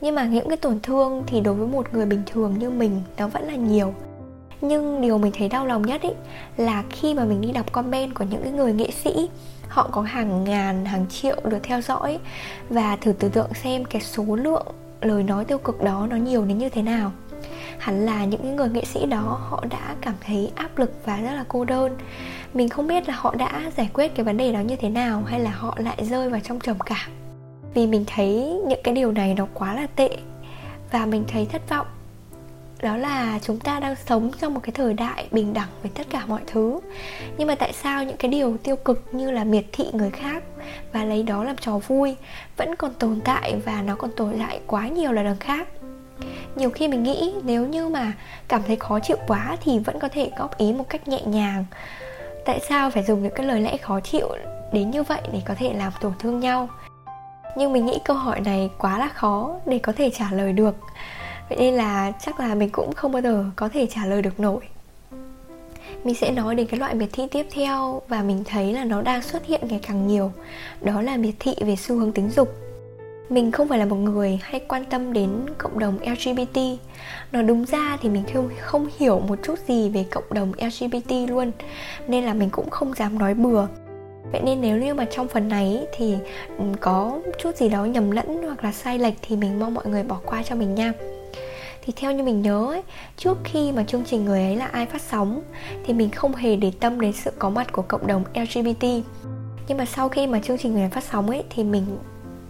Nhưng 0.00 0.14
mà 0.14 0.24
những 0.24 0.48
cái 0.48 0.56
tổn 0.56 0.80
thương 0.80 1.22
thì 1.26 1.40
đối 1.40 1.54
với 1.54 1.66
một 1.66 1.94
người 1.94 2.06
bình 2.06 2.22
thường 2.26 2.58
như 2.58 2.70
mình, 2.70 3.02
nó 3.18 3.28
vẫn 3.28 3.44
là 3.44 3.54
nhiều. 3.54 3.94
Nhưng 4.60 5.00
điều 5.00 5.18
mình 5.18 5.32
thấy 5.38 5.48
đau 5.48 5.66
lòng 5.66 5.82
nhất 5.82 6.02
ấy 6.02 6.14
là 6.56 6.84
khi 6.90 7.14
mà 7.14 7.24
mình 7.24 7.40
đi 7.40 7.52
đọc 7.52 7.72
comment 7.72 8.14
của 8.14 8.24
những 8.24 8.42
cái 8.42 8.52
người 8.52 8.72
nghệ 8.72 8.90
sĩ, 8.90 9.28
họ 9.68 9.88
có 9.92 10.02
hàng 10.02 10.44
ngàn, 10.44 10.84
hàng 10.84 11.06
triệu 11.10 11.36
được 11.44 11.58
theo 11.62 11.80
dõi 11.80 12.18
và 12.68 12.96
thử 12.96 13.12
tưởng 13.12 13.30
tượng 13.30 13.54
xem 13.54 13.84
cái 13.84 14.02
số 14.02 14.36
lượng 14.36 14.66
lời 15.00 15.22
nói 15.22 15.44
tiêu 15.44 15.58
cực 15.58 15.82
đó 15.82 16.06
nó 16.10 16.16
nhiều 16.16 16.44
đến 16.44 16.58
như 16.58 16.68
thế 16.68 16.82
nào 16.82 17.12
hẳn 17.78 18.06
là 18.06 18.24
những 18.24 18.56
người 18.56 18.68
nghệ 18.68 18.84
sĩ 18.84 19.06
đó 19.06 19.40
họ 19.48 19.64
đã 19.70 19.94
cảm 20.00 20.14
thấy 20.26 20.52
áp 20.54 20.78
lực 20.78 20.92
và 21.04 21.16
rất 21.16 21.32
là 21.34 21.44
cô 21.48 21.64
đơn. 21.64 21.96
Mình 22.54 22.68
không 22.68 22.86
biết 22.86 23.08
là 23.08 23.14
họ 23.16 23.34
đã 23.34 23.70
giải 23.76 23.90
quyết 23.94 24.14
cái 24.14 24.24
vấn 24.24 24.36
đề 24.36 24.52
đó 24.52 24.60
như 24.60 24.76
thế 24.76 24.88
nào 24.88 25.22
hay 25.26 25.40
là 25.40 25.50
họ 25.50 25.76
lại 25.78 25.96
rơi 26.04 26.30
vào 26.30 26.40
trong 26.40 26.60
trầm 26.60 26.76
cảm. 26.86 27.10
Vì 27.74 27.86
mình 27.86 28.04
thấy 28.06 28.60
những 28.66 28.80
cái 28.84 28.94
điều 28.94 29.12
này 29.12 29.34
nó 29.34 29.46
quá 29.54 29.74
là 29.74 29.86
tệ 29.96 30.16
và 30.90 31.06
mình 31.06 31.24
thấy 31.28 31.46
thất 31.46 31.68
vọng. 31.68 31.86
Đó 32.82 32.96
là 32.96 33.38
chúng 33.42 33.58
ta 33.58 33.80
đang 33.80 33.94
sống 34.06 34.30
trong 34.40 34.54
một 34.54 34.60
cái 34.62 34.72
thời 34.72 34.94
đại 34.94 35.28
bình 35.30 35.54
đẳng 35.54 35.68
với 35.82 35.90
tất 35.94 36.06
cả 36.10 36.26
mọi 36.26 36.40
thứ. 36.46 36.80
Nhưng 37.38 37.48
mà 37.48 37.54
tại 37.54 37.72
sao 37.72 38.04
những 38.04 38.16
cái 38.16 38.30
điều 38.30 38.56
tiêu 38.56 38.76
cực 38.76 39.04
như 39.12 39.30
là 39.30 39.44
miệt 39.44 39.64
thị 39.72 39.84
người 39.92 40.10
khác 40.10 40.42
và 40.92 41.04
lấy 41.04 41.22
đó 41.22 41.44
làm 41.44 41.56
trò 41.56 41.78
vui 41.78 42.16
vẫn 42.56 42.76
còn 42.76 42.94
tồn 42.94 43.20
tại 43.24 43.56
và 43.64 43.82
nó 43.82 43.96
còn 43.96 44.10
tồn 44.16 44.34
tại 44.38 44.60
quá 44.66 44.88
nhiều 44.88 45.12
là 45.12 45.22
đằng 45.22 45.36
khác? 45.36 45.68
Nhiều 46.56 46.70
khi 46.70 46.88
mình 46.88 47.02
nghĩ 47.02 47.34
nếu 47.44 47.66
như 47.66 47.88
mà 47.88 48.12
cảm 48.48 48.62
thấy 48.66 48.76
khó 48.76 48.98
chịu 49.00 49.16
quá 49.26 49.56
thì 49.64 49.78
vẫn 49.78 49.98
có 49.98 50.08
thể 50.08 50.30
góp 50.38 50.58
ý 50.58 50.72
một 50.72 50.84
cách 50.88 51.08
nhẹ 51.08 51.20
nhàng. 51.26 51.64
Tại 52.44 52.60
sao 52.68 52.90
phải 52.90 53.04
dùng 53.04 53.22
những 53.22 53.32
cái 53.34 53.46
lời 53.46 53.60
lẽ 53.60 53.76
khó 53.76 54.00
chịu 54.00 54.28
đến 54.72 54.90
như 54.90 55.02
vậy 55.02 55.20
để 55.32 55.40
có 55.44 55.54
thể 55.58 55.72
làm 55.72 55.92
tổn 56.00 56.12
thương 56.18 56.40
nhau? 56.40 56.68
Nhưng 57.56 57.72
mình 57.72 57.86
nghĩ 57.86 57.98
câu 58.04 58.16
hỏi 58.16 58.40
này 58.40 58.70
quá 58.78 58.98
là 58.98 59.08
khó 59.08 59.54
để 59.66 59.78
có 59.78 59.92
thể 59.96 60.10
trả 60.10 60.30
lời 60.32 60.52
được. 60.52 60.74
Vậy 61.48 61.58
nên 61.58 61.74
là 61.74 62.12
chắc 62.20 62.40
là 62.40 62.54
mình 62.54 62.70
cũng 62.70 62.92
không 62.92 63.12
bao 63.12 63.22
giờ 63.22 63.44
có 63.56 63.68
thể 63.68 63.86
trả 63.86 64.06
lời 64.06 64.22
được 64.22 64.40
nổi. 64.40 64.60
Mình 66.04 66.14
sẽ 66.14 66.30
nói 66.30 66.54
đến 66.54 66.66
cái 66.66 66.80
loại 66.80 66.94
miệt 66.94 67.08
thị 67.12 67.22
tiếp 67.30 67.46
theo 67.52 68.02
và 68.08 68.22
mình 68.22 68.44
thấy 68.44 68.72
là 68.72 68.84
nó 68.84 69.02
đang 69.02 69.22
xuất 69.22 69.46
hiện 69.46 69.60
ngày 69.68 69.80
càng 69.82 70.06
nhiều. 70.06 70.32
Đó 70.80 71.02
là 71.02 71.16
miệt 71.16 71.34
thị 71.40 71.54
về 71.60 71.76
xu 71.76 71.96
hướng 71.96 72.12
tính 72.12 72.30
dục 72.30 72.54
mình 73.28 73.52
không 73.52 73.68
phải 73.68 73.78
là 73.78 73.84
một 73.84 73.96
người 73.96 74.38
hay 74.42 74.60
quan 74.68 74.84
tâm 74.84 75.12
đến 75.12 75.30
cộng 75.58 75.78
đồng 75.78 75.98
lgbt 75.98 76.58
nói 77.32 77.42
đúng 77.42 77.64
ra 77.64 77.98
thì 78.02 78.08
mình 78.08 78.24
không 78.34 78.48
không 78.60 78.88
hiểu 78.98 79.20
một 79.20 79.38
chút 79.42 79.58
gì 79.68 79.90
về 79.90 80.04
cộng 80.10 80.24
đồng 80.30 80.52
lgbt 80.52 81.12
luôn 81.28 81.52
nên 82.08 82.24
là 82.24 82.34
mình 82.34 82.50
cũng 82.50 82.70
không 82.70 82.94
dám 82.94 83.18
nói 83.18 83.34
bừa. 83.34 83.66
Vậy 84.32 84.40
nên 84.44 84.60
nếu 84.60 84.78
như 84.78 84.94
mà 84.94 85.04
trong 85.04 85.28
phần 85.28 85.48
này 85.48 85.86
thì 85.96 86.16
ừ, 86.58 86.64
có 86.80 87.20
chút 87.38 87.56
gì 87.56 87.68
đó 87.68 87.84
nhầm 87.84 88.10
lẫn 88.10 88.42
hoặc 88.42 88.64
là 88.64 88.72
sai 88.72 88.98
lệch 88.98 89.14
thì 89.22 89.36
mình 89.36 89.58
mong 89.58 89.74
mọi 89.74 89.86
người 89.86 90.02
bỏ 90.02 90.20
qua 90.24 90.42
cho 90.42 90.54
mình 90.54 90.74
nha. 90.74 90.92
Thì 91.82 91.92
theo 91.96 92.12
như 92.12 92.22
mình 92.22 92.42
nhớ 92.42 92.66
ấy, 92.66 92.82
trước 93.16 93.38
khi 93.44 93.72
mà 93.72 93.84
chương 93.84 94.04
trình 94.04 94.24
người 94.24 94.42
ấy 94.42 94.56
là 94.56 94.66
ai 94.66 94.86
phát 94.86 95.02
sóng 95.02 95.42
thì 95.86 95.94
mình 95.94 96.10
không 96.10 96.34
hề 96.34 96.56
để 96.56 96.72
tâm 96.80 97.00
đến 97.00 97.12
sự 97.12 97.30
có 97.38 97.50
mặt 97.50 97.72
của 97.72 97.82
cộng 97.82 98.06
đồng 98.06 98.24
lgbt 98.34 98.84
nhưng 99.68 99.78
mà 99.78 99.84
sau 99.84 100.08
khi 100.08 100.26
mà 100.26 100.40
chương 100.40 100.58
trình 100.58 100.72
người 100.72 100.82
ấy 100.82 100.90
phát 100.90 101.04
sóng 101.04 101.30
ấy 101.30 101.44
thì 101.50 101.64
mình 101.64 101.86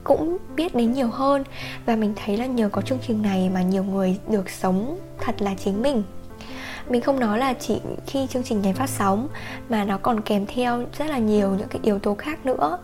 cũng 0.04 0.37
biết 0.56 0.75
đến 0.75 0.92
nhiều 0.92 1.08
hơn. 1.08 1.44
Và 1.87 1.96
mình 1.96 2.12
thấy 2.25 2.37
là 2.37 2.46
nhờ 2.46 2.68
có 2.73 2.82
chương 2.82 2.99
trình 3.06 3.23
này 3.23 3.50
mà 3.54 3.62
nhiều 3.62 3.84
người 3.84 4.18
được 4.28 4.50
sống 4.50 4.99
thật 5.20 5.42
là 5.42 5.54
chính 5.54 5.82
mình. 5.82 6.02
Mình 6.88 7.02
không 7.02 7.20
nói 7.20 7.38
là 7.38 7.52
chỉ 7.52 7.80
khi 8.06 8.26
chương 8.26 8.42
trình 8.42 8.62
này 8.62 8.73
phát 8.73 8.90
sóng 8.90 9.28
mà 9.68 9.84
nó 9.84 9.99
còn 9.99 10.20
kèm 10.20 10.46
theo 10.46 10.82
rất 10.99 11.11
là 11.11 11.18
nhiều 11.18 11.50
những 11.50 11.68
cái 11.68 11.80
yếu 11.82 11.99
tố 11.99 12.14
khác 12.14 12.46
nữa. 12.46 12.78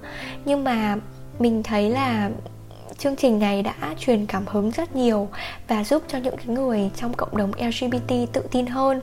Nhưng 0.44 0.64
mà 0.64 0.96
mình 1.38 1.62
thấy 1.62 1.90
là 1.90 2.30
chương 2.98 3.16
trình 3.16 3.38
này 3.38 3.62
đã 3.62 3.74
truyền 3.98 4.26
cảm 4.26 4.44
hứng 4.46 4.70
rất 4.70 4.96
nhiều 4.96 5.28
và 5.68 5.84
giúp 5.84 6.02
cho 6.08 6.18
những 6.18 6.36
cái 6.36 6.46
người 6.46 6.90
trong 6.96 7.14
cộng 7.14 7.36
đồng 7.36 7.52
lgbt 7.58 8.32
tự 8.32 8.42
tin 8.50 8.66
hơn 8.66 9.00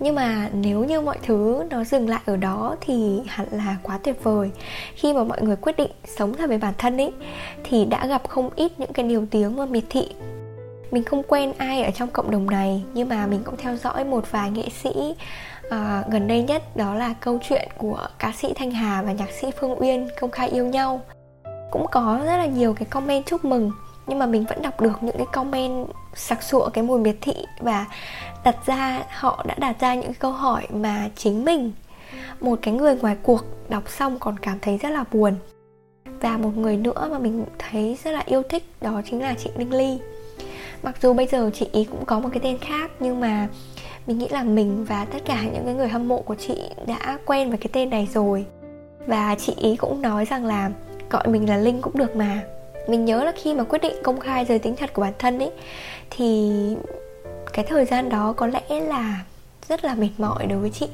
nhưng 0.00 0.14
mà 0.14 0.48
nếu 0.52 0.84
như 0.84 1.00
mọi 1.00 1.18
thứ 1.22 1.64
nó 1.70 1.84
dừng 1.84 2.08
lại 2.08 2.20
ở 2.26 2.36
đó 2.36 2.76
thì 2.80 3.20
hẳn 3.26 3.46
là 3.50 3.76
quá 3.82 3.98
tuyệt 4.04 4.24
vời. 4.24 4.50
Khi 4.94 5.12
mà 5.12 5.24
mọi 5.24 5.42
người 5.42 5.56
quyết 5.56 5.76
định 5.76 5.90
sống 6.16 6.34
thật 6.34 6.48
với 6.48 6.58
bản 6.58 6.74
thân 6.78 6.96
ấy 6.96 7.12
thì 7.64 7.84
đã 7.84 8.06
gặp 8.06 8.28
không 8.28 8.50
ít 8.56 8.72
những 8.78 8.92
cái 8.92 9.08
điều 9.08 9.26
tiếng 9.30 9.56
và 9.56 9.66
miệt 9.66 9.84
thị. 9.90 10.08
Mình 10.90 11.04
không 11.04 11.22
quen 11.22 11.52
ai 11.58 11.82
ở 11.82 11.90
trong 11.90 12.08
cộng 12.10 12.30
đồng 12.30 12.50
này 12.50 12.82
nhưng 12.94 13.08
mà 13.08 13.26
mình 13.26 13.40
cũng 13.44 13.56
theo 13.56 13.76
dõi 13.76 14.04
một 14.04 14.30
vài 14.30 14.50
nghệ 14.50 14.68
sĩ 14.82 15.14
uh, 15.66 15.72
gần 16.10 16.28
đây 16.28 16.42
nhất 16.42 16.76
đó 16.76 16.94
là 16.94 17.14
câu 17.20 17.38
chuyện 17.48 17.68
của 17.78 18.08
ca 18.18 18.32
sĩ 18.32 18.52
thanh 18.54 18.70
hà 18.70 19.02
và 19.02 19.12
nhạc 19.12 19.30
sĩ 19.30 19.50
phương 19.60 19.80
uyên 19.80 20.08
công 20.20 20.30
khai 20.30 20.48
yêu 20.48 20.66
nhau. 20.66 21.00
Cũng 21.70 21.86
có 21.90 22.20
rất 22.24 22.36
là 22.36 22.46
nhiều 22.46 22.74
cái 22.74 22.86
comment 22.90 23.26
chúc 23.26 23.44
mừng 23.44 23.70
nhưng 24.10 24.18
mà 24.18 24.26
mình 24.26 24.44
vẫn 24.48 24.62
đọc 24.62 24.80
được 24.80 25.02
những 25.02 25.16
cái 25.16 25.26
comment 25.32 25.86
sặc 26.14 26.42
sụa 26.42 26.68
cái 26.68 26.84
mùi 26.84 27.00
miệt 27.00 27.16
thị 27.20 27.34
và 27.60 27.86
đặt 28.44 28.56
ra, 28.66 29.02
họ 29.10 29.44
đã 29.48 29.54
đặt 29.58 29.80
ra 29.80 29.94
những 29.94 30.14
câu 30.14 30.32
hỏi 30.32 30.66
mà 30.72 31.08
chính 31.16 31.44
mình, 31.44 31.72
một 32.40 32.58
cái 32.62 32.74
người 32.74 32.96
ngoài 32.96 33.16
cuộc 33.22 33.44
đọc 33.68 33.82
xong 33.88 34.18
còn 34.18 34.38
cảm 34.38 34.58
thấy 34.62 34.78
rất 34.78 34.90
là 34.90 35.04
buồn. 35.12 35.34
Và 36.04 36.36
một 36.36 36.56
người 36.56 36.76
nữa 36.76 37.08
mà 37.10 37.18
mình 37.18 37.44
thấy 37.58 37.98
rất 38.04 38.10
là 38.10 38.22
yêu 38.26 38.42
thích 38.42 38.64
đó 38.80 39.02
chính 39.10 39.22
là 39.22 39.34
chị 39.38 39.50
Đinh 39.56 39.74
Ly. 39.74 39.98
Mặc 40.82 40.96
dù 41.02 41.12
bây 41.12 41.26
giờ 41.26 41.50
chị 41.54 41.68
ý 41.72 41.84
cũng 41.84 42.04
có 42.04 42.20
một 42.20 42.28
cái 42.32 42.40
tên 42.42 42.58
khác, 42.58 42.90
nhưng 43.00 43.20
mà 43.20 43.48
mình 44.06 44.18
nghĩ 44.18 44.28
là 44.28 44.42
mình 44.42 44.84
và 44.84 45.04
tất 45.04 45.18
cả 45.24 45.42
những 45.42 45.64
cái 45.64 45.74
người 45.74 45.88
hâm 45.88 46.08
mộ 46.08 46.22
của 46.22 46.34
chị 46.34 46.58
đã 46.86 47.18
quen 47.26 47.48
với 47.48 47.58
cái 47.58 47.68
tên 47.72 47.90
này 47.90 48.08
rồi. 48.14 48.46
Và 49.06 49.34
chị 49.34 49.54
ý 49.56 49.76
cũng 49.76 50.02
nói 50.02 50.24
rằng 50.24 50.44
là 50.44 50.70
gọi 51.10 51.28
mình 51.28 51.48
là 51.48 51.56
linh 51.56 51.80
cũng 51.80 51.98
được 51.98 52.16
mà 52.16 52.42
mình 52.88 53.04
nhớ 53.04 53.24
là 53.24 53.32
khi 53.36 53.54
mà 53.54 53.64
quyết 53.64 53.82
định 53.82 53.96
công 54.02 54.20
khai 54.20 54.44
giới 54.44 54.58
tính 54.58 54.76
thật 54.76 54.92
của 54.92 55.02
bản 55.02 55.12
thân 55.18 55.38
ấy 55.38 55.50
thì 56.10 56.50
cái 57.52 57.64
thời 57.68 57.84
gian 57.84 58.08
đó 58.08 58.32
có 58.36 58.46
lẽ 58.46 58.80
là 58.80 59.24
rất 59.68 59.84
là 59.84 59.94
mệt 59.94 60.10
mỏi 60.18 60.46
đối 60.46 60.58
với 60.58 60.70
chị. 60.70 60.88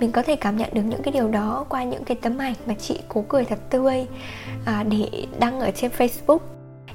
Mình 0.00 0.12
có 0.12 0.22
thể 0.22 0.36
cảm 0.36 0.56
nhận 0.56 0.68
được 0.72 0.82
những 0.82 1.02
cái 1.02 1.12
điều 1.12 1.28
đó 1.28 1.64
qua 1.68 1.84
những 1.84 2.04
cái 2.04 2.16
tấm 2.22 2.38
ảnh 2.38 2.54
mà 2.66 2.74
chị 2.74 3.00
cố 3.08 3.24
cười 3.28 3.44
thật 3.44 3.58
tươi 3.70 4.06
à, 4.64 4.84
để 4.88 5.26
đăng 5.38 5.60
ở 5.60 5.70
trên 5.70 5.90
facebook. 5.98 6.38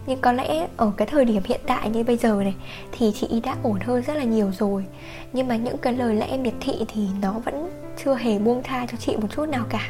Nhưng 0.08 0.22
có 0.22 0.32
lẽ 0.32 0.68
ở 0.78 0.92
cái 0.98 1.08
thời 1.08 1.26
điểm 1.26 1.42
hiện 1.46 1.62
tại 1.68 1.90
như 1.90 2.04
bây 2.04 2.18
giờ 2.18 2.42
này 2.44 2.56
thì 2.92 3.12
chị 3.16 3.42
đã 3.44 3.56
ổn 3.64 3.80
hơn 3.80 4.02
rất 4.02 4.18
là 4.18 4.24
nhiều 4.24 4.52
rồi. 4.60 4.86
Nhưng 5.34 5.48
mà 5.48 5.56
những 5.56 5.78
cái 5.78 5.94
lời 5.94 6.16
lẽ 6.16 6.38
miệt 6.38 6.54
thị 6.60 6.86
thì 6.88 7.08
nó 7.22 7.32
vẫn 7.32 7.70
chưa 8.04 8.16
hề 8.16 8.40
buông 8.40 8.64
tha 8.64 8.86
cho 8.92 8.98
chị 8.98 9.18
một 9.18 9.28
chút 9.36 9.46
nào 9.46 9.66
cả. 9.70 9.90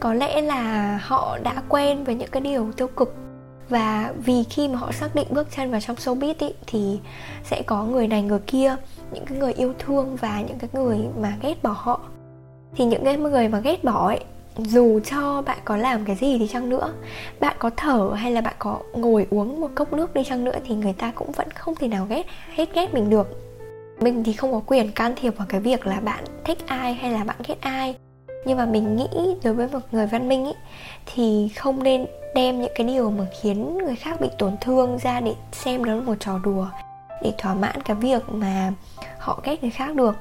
Có 0.00 0.14
lẽ 0.14 0.42
là 0.42 0.96
họ 1.02 1.38
đã 1.42 1.62
quen 1.68 2.04
với 2.04 2.14
những 2.14 2.30
cái 2.30 2.40
điều 2.40 2.72
tiêu 2.72 2.86
cực 2.86 3.14
và 3.70 4.12
vì 4.24 4.44
khi 4.50 4.68
mà 4.68 4.78
họ 4.78 4.92
xác 4.92 5.14
định 5.14 5.26
bước 5.30 5.48
chân 5.56 5.70
vào 5.70 5.80
trong 5.80 5.96
showbiz 5.96 6.34
ý, 6.38 6.48
thì 6.66 7.00
sẽ 7.44 7.62
có 7.66 7.84
người 7.84 8.08
này 8.08 8.22
người 8.22 8.40
kia 8.46 8.76
những 9.12 9.24
cái 9.26 9.38
người 9.38 9.52
yêu 9.52 9.74
thương 9.78 10.16
và 10.16 10.40
những 10.40 10.58
cái 10.58 10.70
người 10.72 10.98
mà 11.20 11.36
ghét 11.42 11.62
bỏ 11.62 11.74
họ. 11.76 12.00
Thì 12.76 12.84
những 12.84 13.04
cái 13.04 13.16
người 13.16 13.48
mà 13.48 13.60
ghét 13.60 13.84
bỏ 13.84 14.06
ấy 14.06 14.20
dù 14.58 15.00
cho 15.00 15.42
bạn 15.42 15.58
có 15.64 15.76
làm 15.76 16.04
cái 16.04 16.16
gì 16.16 16.38
đi 16.38 16.48
chăng 16.48 16.68
nữa 16.68 16.92
bạn 17.40 17.56
có 17.58 17.70
thở 17.76 18.12
hay 18.16 18.32
là 18.32 18.40
bạn 18.40 18.54
có 18.58 18.78
ngồi 18.94 19.26
uống 19.30 19.60
một 19.60 19.70
cốc 19.74 19.92
nước 19.92 20.14
đi 20.14 20.24
chăng 20.24 20.44
nữa 20.44 20.56
thì 20.64 20.74
người 20.74 20.92
ta 20.92 21.12
cũng 21.14 21.32
vẫn 21.32 21.50
không 21.50 21.74
thể 21.74 21.88
nào 21.88 22.06
ghét 22.08 22.26
hết 22.54 22.74
ghét 22.74 22.94
mình 22.94 23.10
được. 23.10 23.26
Mình 24.00 24.24
thì 24.24 24.32
không 24.32 24.52
có 24.52 24.60
quyền 24.66 24.92
can 24.92 25.14
thiệp 25.16 25.36
vào 25.36 25.46
cái 25.50 25.60
việc 25.60 25.86
là 25.86 26.00
bạn 26.00 26.24
thích 26.44 26.58
ai 26.66 26.94
hay 26.94 27.10
là 27.10 27.24
bạn 27.24 27.36
ghét 27.48 27.60
ai 27.60 27.94
nhưng 28.44 28.58
mà 28.58 28.66
mình 28.66 28.96
nghĩ 28.96 29.08
đối 29.44 29.54
với 29.54 29.68
một 29.68 29.80
người 29.92 30.06
văn 30.06 30.28
minh 30.28 30.46
ý, 30.46 30.52
thì 31.14 31.48
không 31.56 31.82
nên 31.82 32.06
đem 32.34 32.60
những 32.60 32.72
cái 32.74 32.86
điều 32.86 33.10
mà 33.10 33.24
khiến 33.40 33.78
người 33.78 33.96
khác 33.96 34.20
bị 34.20 34.28
tổn 34.38 34.56
thương 34.60 34.98
ra 35.02 35.20
để 35.20 35.34
xem 35.52 35.84
đó 35.84 35.94
là 35.94 36.00
một 36.00 36.14
trò 36.20 36.38
đùa 36.38 36.66
để 37.22 37.32
thỏa 37.38 37.54
mãn 37.54 37.82
cái 37.82 37.96
việc 37.96 38.22
mà 38.28 38.72
họ 39.18 39.40
ghét 39.44 39.62
người 39.62 39.70
khác 39.70 39.94
được. 39.94 40.16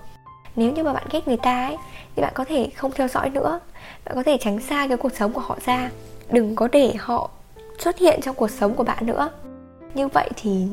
Nếu 0.56 0.72
như 0.72 0.84
mà 0.84 0.94
bạn 0.94 1.08
ghét 1.12 1.28
người 1.28 1.38
ta 1.38 1.66
ấy 1.66 1.78
thì 2.16 2.22
bạn 2.22 2.34
có 2.36 2.44
thể 2.44 2.70
không 2.76 2.92
theo 2.92 3.08
dõi 3.08 3.30
nữa. 3.30 3.60
Bạn 4.06 4.16
có 4.16 4.24
thể 4.24 4.38
tránh 4.42 4.60
xa 4.60 4.88
cái 4.88 4.98
cuộc 4.98 5.12
sống 5.16 5.34
của 5.34 5.42
họ 5.42 5.58
ra. 5.66 5.92
Đừng 6.32 6.56
có 6.56 6.68
để 6.72 6.94
họ 7.00 7.30
xuất 7.80 7.98
hiện 7.98 8.20
trong 8.22 8.36
cuộc 8.36 8.52
sống 8.52 8.76
của 8.76 8.84
bạn 8.84 9.06
nữa. 9.06 9.30
Như 9.94 10.08
vậy 10.08 10.30
thì 10.36 10.68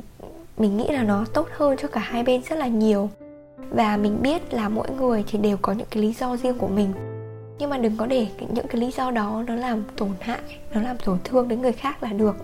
mình 0.58 0.76
nghĩ 0.76 0.88
là 0.88 1.02
nó 1.02 1.24
tốt 1.34 1.48
hơn 1.56 1.76
cho 1.82 1.88
cả 1.88 2.00
hai 2.00 2.22
bên 2.22 2.42
rất 2.48 2.56
là 2.56 2.66
nhiều. 2.66 3.10
Và 3.70 3.96
mình 3.96 4.22
biết 4.22 4.54
là 4.54 4.68
mỗi 4.68 4.90
người 4.90 5.24
thì 5.26 5.38
đều 5.38 5.56
có 5.62 5.72
những 5.72 5.86
cái 5.90 6.02
lý 6.02 6.12
do 6.12 6.36
riêng 6.36 6.58
của 6.58 6.68
mình 6.68 6.92
nhưng 7.58 7.70
mà 7.70 7.78
đừng 7.78 7.96
có 7.96 8.06
để 8.06 8.26
những 8.54 8.66
cái 8.68 8.80
lý 8.80 8.90
do 8.90 9.10
đó 9.10 9.44
nó 9.46 9.54
làm 9.54 9.84
tổn 9.96 10.10
hại, 10.20 10.40
nó 10.74 10.80
làm 10.80 10.96
tổn 10.98 11.18
thương 11.24 11.48
đến 11.48 11.62
người 11.62 11.72
khác 11.72 12.02
là 12.02 12.12
được. 12.12 12.36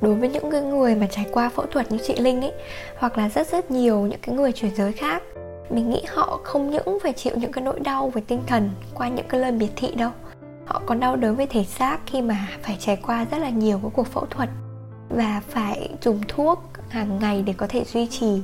Đối 0.00 0.14
với 0.14 0.28
những 0.28 0.50
cái 0.50 0.62
người 0.62 0.94
mà 0.94 1.06
trải 1.10 1.26
qua 1.32 1.48
phẫu 1.48 1.66
thuật 1.66 1.92
như 1.92 1.98
chị 2.06 2.16
linh 2.16 2.40
ấy, 2.40 2.52
hoặc 2.98 3.18
là 3.18 3.28
rất 3.28 3.48
rất 3.48 3.70
nhiều 3.70 4.00
những 4.00 4.20
cái 4.22 4.34
người 4.34 4.52
chuyển 4.52 4.74
giới 4.74 4.92
khác, 4.92 5.22
mình 5.70 5.90
nghĩ 5.90 6.02
họ 6.08 6.40
không 6.44 6.70
những 6.70 6.98
phải 7.02 7.12
chịu 7.12 7.32
những 7.36 7.52
cái 7.52 7.64
nỗi 7.64 7.80
đau 7.80 8.10
về 8.10 8.22
tinh 8.26 8.42
thần 8.46 8.70
qua 8.94 9.08
những 9.08 9.26
cái 9.28 9.40
lời 9.40 9.52
biệt 9.52 9.70
thị 9.76 9.94
đâu. 9.94 10.10
Họ 10.66 10.82
còn 10.86 11.00
đau 11.00 11.16
đớn 11.16 11.36
về 11.36 11.46
thể 11.46 11.64
xác 11.64 11.98
khi 12.06 12.22
mà 12.22 12.48
phải 12.62 12.76
trải 12.80 12.96
qua 12.96 13.26
rất 13.30 13.38
là 13.38 13.48
nhiều 13.48 13.78
cái 13.82 13.90
cuộc 13.94 14.06
phẫu 14.06 14.26
thuật 14.26 14.48
và 15.08 15.42
phải 15.48 15.90
dùng 16.02 16.20
thuốc 16.28 16.62
hàng 16.88 17.18
ngày 17.18 17.42
để 17.46 17.52
có 17.56 17.66
thể 17.66 17.84
duy 17.84 18.06
trì 18.06 18.42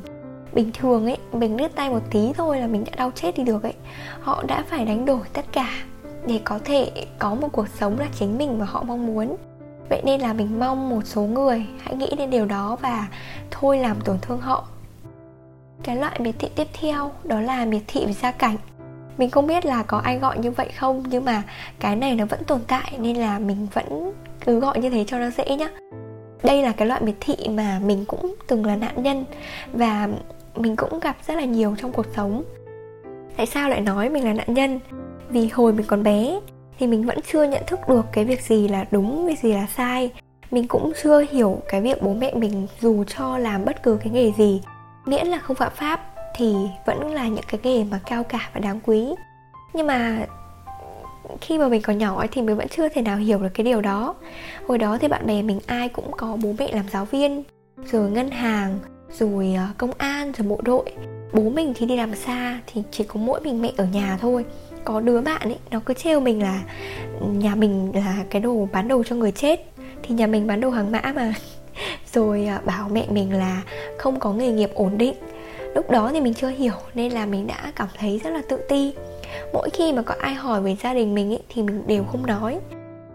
bình 0.52 0.70
thường 0.78 1.06
ấy, 1.06 1.16
mình 1.32 1.60
lướt 1.60 1.74
tay 1.74 1.90
một 1.90 2.02
tí 2.10 2.32
thôi 2.36 2.60
là 2.60 2.66
mình 2.66 2.84
đã 2.84 2.92
đau 2.96 3.10
chết 3.14 3.38
đi 3.38 3.44
được 3.44 3.62
ấy. 3.62 3.74
Họ 4.20 4.42
đã 4.48 4.64
phải 4.68 4.84
đánh 4.84 5.04
đổi 5.04 5.20
tất 5.32 5.44
cả 5.52 5.68
để 6.26 6.40
có 6.44 6.58
thể 6.64 6.90
có 7.18 7.34
một 7.34 7.48
cuộc 7.52 7.68
sống 7.68 7.98
là 7.98 8.06
chính 8.18 8.38
mình 8.38 8.58
mà 8.58 8.64
họ 8.64 8.82
mong 8.82 9.06
muốn. 9.06 9.36
Vậy 9.90 10.02
nên 10.04 10.20
là 10.20 10.32
mình 10.32 10.58
mong 10.58 10.90
một 10.90 11.00
số 11.04 11.22
người 11.22 11.66
hãy 11.80 11.94
nghĩ 11.94 12.10
đến 12.18 12.30
điều 12.30 12.46
đó 12.46 12.76
và 12.82 13.08
thôi 13.50 13.78
làm 13.78 14.00
tổn 14.00 14.18
thương 14.22 14.40
họ. 14.40 14.68
Cái 15.82 15.96
loại 15.96 16.20
miệt 16.20 16.34
thị 16.38 16.48
tiếp 16.56 16.68
theo 16.80 17.10
đó 17.24 17.40
là 17.40 17.64
miệt 17.64 17.82
thị 17.86 18.06
về 18.06 18.12
gia 18.12 18.30
cảnh. 18.30 18.56
Mình 19.18 19.30
không 19.30 19.46
biết 19.46 19.66
là 19.66 19.82
có 19.82 19.98
ai 19.98 20.18
gọi 20.18 20.38
như 20.38 20.50
vậy 20.50 20.68
không, 20.78 21.04
nhưng 21.08 21.24
mà 21.24 21.42
cái 21.80 21.96
này 21.96 22.14
nó 22.14 22.24
vẫn 22.24 22.44
tồn 22.44 22.60
tại 22.66 22.92
nên 22.98 23.16
là 23.16 23.38
mình 23.38 23.66
vẫn 23.72 24.12
cứ 24.44 24.60
gọi 24.60 24.80
như 24.80 24.90
thế 24.90 25.04
cho 25.06 25.18
nó 25.18 25.30
dễ 25.30 25.56
nhá. 25.56 25.68
Đây 26.42 26.62
là 26.62 26.72
cái 26.72 26.88
loại 26.88 27.02
miệt 27.02 27.14
thị 27.20 27.36
mà 27.48 27.80
mình 27.84 28.04
cũng 28.04 28.34
từng 28.46 28.66
là 28.66 28.76
nạn 28.76 29.02
nhân 29.02 29.24
và 29.72 30.08
mình 30.56 30.76
cũng 30.76 31.00
gặp 31.00 31.16
rất 31.26 31.34
là 31.34 31.44
nhiều 31.44 31.76
trong 31.78 31.92
cuộc 31.92 32.06
sống. 32.16 32.44
Tại 33.36 33.46
sao 33.46 33.68
lại 33.68 33.80
nói 33.80 34.08
mình 34.08 34.24
là 34.24 34.32
nạn 34.32 34.54
nhân? 34.54 34.80
Vì 35.28 35.48
hồi 35.48 35.72
mình 35.72 35.86
còn 35.86 36.02
bé 36.02 36.40
thì 36.78 36.86
mình 36.86 37.06
vẫn 37.06 37.18
chưa 37.32 37.44
nhận 37.44 37.62
thức 37.66 37.80
được 37.88 38.04
cái 38.12 38.24
việc 38.24 38.42
gì 38.42 38.68
là 38.68 38.84
đúng 38.90 39.26
việc 39.26 39.38
gì 39.38 39.52
là 39.52 39.66
sai. 39.76 40.10
Mình 40.50 40.68
cũng 40.68 40.92
chưa 41.02 41.24
hiểu 41.30 41.62
cái 41.68 41.80
việc 41.80 42.02
bố 42.02 42.14
mẹ 42.14 42.34
mình 42.34 42.66
dù 42.80 43.04
cho 43.04 43.38
làm 43.38 43.64
bất 43.64 43.82
cứ 43.82 43.98
cái 44.04 44.12
nghề 44.12 44.32
gì 44.32 44.60
miễn 45.06 45.26
là 45.26 45.38
không 45.38 45.56
phạm 45.56 45.72
pháp 45.74 46.00
thì 46.36 46.54
vẫn 46.86 47.10
là 47.10 47.28
những 47.28 47.44
cái 47.48 47.60
nghề 47.62 47.84
mà 47.84 48.00
cao 48.06 48.24
cả 48.24 48.50
và 48.54 48.60
đáng 48.60 48.80
quý. 48.84 49.14
Nhưng 49.74 49.86
mà 49.86 50.26
khi 51.40 51.58
mà 51.58 51.68
mình 51.68 51.82
còn 51.82 51.98
nhỏ 51.98 52.18
ấy, 52.18 52.28
thì 52.28 52.42
mình 52.42 52.56
vẫn 52.56 52.68
chưa 52.68 52.88
thể 52.88 53.02
nào 53.02 53.16
hiểu 53.16 53.38
được 53.38 53.48
cái 53.54 53.64
điều 53.64 53.80
đó. 53.80 54.14
Hồi 54.68 54.78
đó 54.78 54.98
thì 55.00 55.08
bạn 55.08 55.26
bè 55.26 55.42
mình 55.42 55.60
ai 55.66 55.88
cũng 55.88 56.12
có 56.16 56.36
bố 56.42 56.54
mẹ 56.58 56.68
làm 56.72 56.84
giáo 56.92 57.04
viên 57.04 57.42
rồi 57.84 58.10
ngân 58.10 58.30
hàng 58.30 58.78
rồi 59.12 59.54
à, 59.56 59.68
công 59.78 59.92
an 59.98 60.32
rồi 60.32 60.48
bộ 60.48 60.60
đội. 60.62 60.84
Bố 61.32 61.42
mình 61.42 61.72
thì 61.76 61.86
đi 61.86 61.96
làm 61.96 62.14
xa 62.14 62.60
thì 62.66 62.82
chỉ 62.90 63.04
có 63.04 63.20
mỗi 63.20 63.40
mình 63.40 63.62
mẹ 63.62 63.72
ở 63.76 63.84
nhà 63.84 64.18
thôi. 64.20 64.44
Có 64.84 65.00
đứa 65.00 65.20
bạn 65.20 65.40
ấy 65.40 65.58
nó 65.70 65.80
cứ 65.86 65.94
trêu 65.94 66.20
mình 66.20 66.42
là 66.42 66.62
nhà 67.20 67.54
mình 67.54 67.92
là 67.94 68.24
cái 68.30 68.42
đồ 68.42 68.68
bán 68.72 68.88
đồ 68.88 69.02
cho 69.02 69.16
người 69.16 69.32
chết. 69.32 69.66
Thì 70.02 70.14
nhà 70.14 70.26
mình 70.26 70.46
bán 70.46 70.60
đồ 70.60 70.70
hàng 70.70 70.92
mã 70.92 71.12
mà. 71.14 71.34
Rồi 72.12 72.46
à, 72.46 72.60
bảo 72.64 72.88
mẹ 72.88 73.06
mình 73.10 73.32
là 73.32 73.62
không 73.98 74.20
có 74.20 74.32
nghề 74.32 74.52
nghiệp 74.52 74.70
ổn 74.74 74.98
định. 74.98 75.14
Lúc 75.74 75.90
đó 75.90 76.10
thì 76.12 76.20
mình 76.20 76.34
chưa 76.34 76.48
hiểu 76.48 76.74
nên 76.94 77.12
là 77.12 77.26
mình 77.26 77.46
đã 77.46 77.72
cảm 77.76 77.88
thấy 77.98 78.20
rất 78.24 78.30
là 78.30 78.42
tự 78.48 78.56
ti. 78.68 78.94
Mỗi 79.52 79.70
khi 79.70 79.92
mà 79.92 80.02
có 80.02 80.14
ai 80.18 80.34
hỏi 80.34 80.62
về 80.62 80.76
gia 80.82 80.94
đình 80.94 81.14
mình 81.14 81.32
ấy, 81.32 81.42
thì 81.48 81.62
mình 81.62 81.82
đều 81.86 82.04
không 82.04 82.26
nói. 82.26 82.58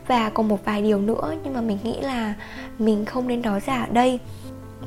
Và 0.08 0.30
còn 0.30 0.48
một 0.48 0.66
vài 0.66 0.82
điều 0.82 1.00
nữa 1.00 1.34
nhưng 1.44 1.54
mà 1.54 1.62
mình 1.62 1.78
nghĩ 1.84 2.02
là 2.02 2.34
mình 2.80 3.06
không 3.06 3.28
nên 3.28 3.42
nói 3.42 3.60
ra 3.66 3.82
ở 3.82 3.88
đây 3.92 4.20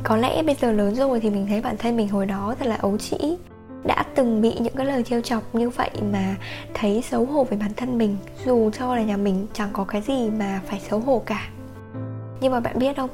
có 0.03 0.17
lẽ 0.17 0.43
bây 0.43 0.55
giờ 0.55 0.73
lớn 0.73 0.95
rồi 0.95 1.21
thì 1.21 1.31
mình 1.31 1.47
thấy 1.47 1.61
bản 1.61 1.77
thân 1.77 1.97
mình 1.97 2.09
hồi 2.09 2.27
đó 2.27 2.55
thật 2.59 2.67
là 2.67 2.77
ấu 2.77 2.99
trĩ. 2.99 3.37
Đã 3.85 4.05
từng 4.15 4.41
bị 4.41 4.55
những 4.61 4.75
cái 4.77 4.87
lời 4.87 5.03
trêu 5.03 5.21
chọc 5.21 5.55
như 5.55 5.71
vậy 5.71 5.91
mà 6.13 6.37
thấy 6.75 7.03
xấu 7.11 7.25
hổ 7.25 7.45
về 7.45 7.57
bản 7.57 7.71
thân 7.77 7.99
mình. 7.99 8.17
Dù 8.45 8.71
cho 8.71 8.97
là 8.97 9.03
nhà 9.03 9.17
mình 9.17 9.47
chẳng 9.53 9.69
có 9.73 9.85
cái 9.85 10.03
gì 10.03 10.31
mà 10.31 10.61
phải 10.67 10.81
xấu 10.91 11.01
hổ 11.01 11.23
cả. 11.27 11.49
Nhưng 12.41 12.53
mà 12.53 12.61
bạn 12.61 12.79
biết 12.79 12.97
không? 12.97 13.11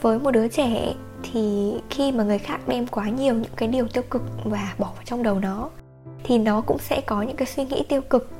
Với 0.00 0.18
một 0.18 0.30
đứa 0.30 0.48
trẻ 0.48 0.94
thì 1.22 1.74
khi 1.90 2.12
mà 2.12 2.24
người 2.24 2.38
khác 2.38 2.60
đem 2.68 2.86
quá 2.86 3.08
nhiều 3.08 3.34
những 3.34 3.52
cái 3.56 3.68
điều 3.68 3.88
tiêu 3.88 4.02
cực 4.10 4.22
và 4.44 4.74
bỏ 4.78 4.86
vào 4.94 5.04
trong 5.04 5.22
đầu 5.22 5.38
nó, 5.38 5.70
thì 6.24 6.38
nó 6.38 6.60
cũng 6.60 6.78
sẽ 6.78 7.00
có 7.00 7.22
những 7.22 7.36
cái 7.36 7.46
suy 7.46 7.64
nghĩ 7.64 7.84
tiêu 7.88 8.00
cực. 8.00 8.30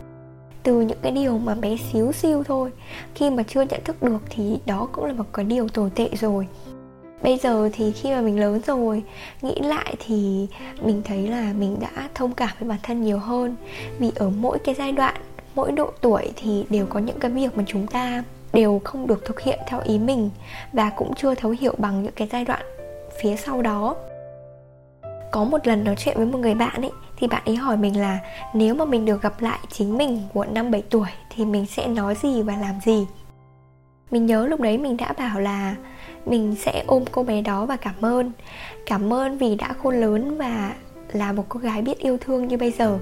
Từ 0.62 0.80
những 0.80 0.98
cái 1.02 1.12
điều 1.12 1.38
mà 1.38 1.54
bé 1.54 1.76
xíu 1.92 2.12
xiu 2.12 2.42
thôi, 2.42 2.70
khi 3.14 3.30
mà 3.30 3.42
chưa 3.42 3.62
nhận 3.62 3.80
thức 3.84 4.02
được 4.02 4.22
thì 4.30 4.58
đó 4.66 4.88
cũng 4.92 5.04
là 5.04 5.12
một 5.12 5.24
cái 5.32 5.44
điều 5.44 5.68
tồi 5.68 5.90
tệ 5.94 6.08
rồi 6.20 6.46
bây 7.22 7.38
giờ 7.38 7.68
thì 7.72 7.92
khi 7.92 8.10
mà 8.10 8.20
mình 8.20 8.40
lớn 8.40 8.60
rồi, 8.66 9.02
nghĩ 9.42 9.54
lại 9.60 9.94
thì 10.06 10.46
mình 10.82 11.02
thấy 11.04 11.28
là 11.28 11.52
mình 11.52 11.76
đã 11.80 12.08
thông 12.14 12.34
cảm 12.34 12.50
với 12.60 12.68
bản 12.68 12.78
thân 12.82 13.02
nhiều 13.02 13.18
hơn. 13.18 13.56
Vì 13.98 14.12
ở 14.14 14.30
mỗi 14.30 14.58
cái 14.58 14.74
giai 14.74 14.92
đoạn, 14.92 15.14
mỗi 15.54 15.72
độ 15.72 15.90
tuổi 16.00 16.32
thì 16.36 16.64
đều 16.70 16.86
có 16.86 17.00
những 17.00 17.18
cái 17.18 17.30
việc 17.30 17.56
mà 17.56 17.64
chúng 17.66 17.86
ta 17.86 18.22
đều 18.52 18.80
không 18.84 19.06
được 19.06 19.24
thực 19.24 19.40
hiện 19.40 19.58
theo 19.66 19.80
ý 19.84 19.98
mình 19.98 20.30
và 20.72 20.90
cũng 20.90 21.14
chưa 21.14 21.34
thấu 21.34 21.54
hiểu 21.60 21.74
bằng 21.78 22.02
những 22.02 22.12
cái 22.16 22.28
giai 22.32 22.44
đoạn 22.44 22.62
phía 23.20 23.36
sau 23.36 23.62
đó. 23.62 23.96
Có 25.30 25.44
một 25.44 25.66
lần 25.66 25.84
nói 25.84 25.94
chuyện 25.98 26.16
với 26.16 26.26
một 26.26 26.38
người 26.38 26.54
bạn 26.54 26.80
ấy, 26.80 26.90
thì 27.16 27.26
bạn 27.26 27.42
ấy 27.46 27.56
hỏi 27.56 27.76
mình 27.76 28.00
là 28.00 28.18
nếu 28.54 28.74
mà 28.74 28.84
mình 28.84 29.04
được 29.04 29.22
gặp 29.22 29.42
lại 29.42 29.58
chính 29.72 29.98
mình 29.98 30.22
của 30.34 30.44
năm 30.44 30.70
7 30.70 30.82
tuổi 30.90 31.08
thì 31.34 31.44
mình 31.44 31.66
sẽ 31.66 31.86
nói 31.86 32.14
gì 32.22 32.42
và 32.42 32.56
làm 32.56 32.74
gì? 32.84 33.06
Mình 34.10 34.26
nhớ 34.26 34.46
lúc 34.46 34.60
đấy 34.60 34.78
mình 34.78 34.96
đã 34.96 35.12
bảo 35.18 35.40
là 35.40 35.74
mình 36.26 36.54
sẽ 36.58 36.84
ôm 36.86 37.04
cô 37.12 37.22
bé 37.22 37.40
đó 37.40 37.66
và 37.66 37.76
cảm 37.76 37.94
ơn. 38.00 38.32
Cảm 38.86 39.12
ơn 39.12 39.38
vì 39.38 39.54
đã 39.54 39.72
khôn 39.82 39.94
lớn 40.00 40.38
và 40.38 40.74
là 41.12 41.32
một 41.32 41.44
cô 41.48 41.60
gái 41.60 41.82
biết 41.82 41.98
yêu 41.98 42.18
thương 42.20 42.48
như 42.48 42.56
bây 42.56 42.70
giờ. 42.70 42.98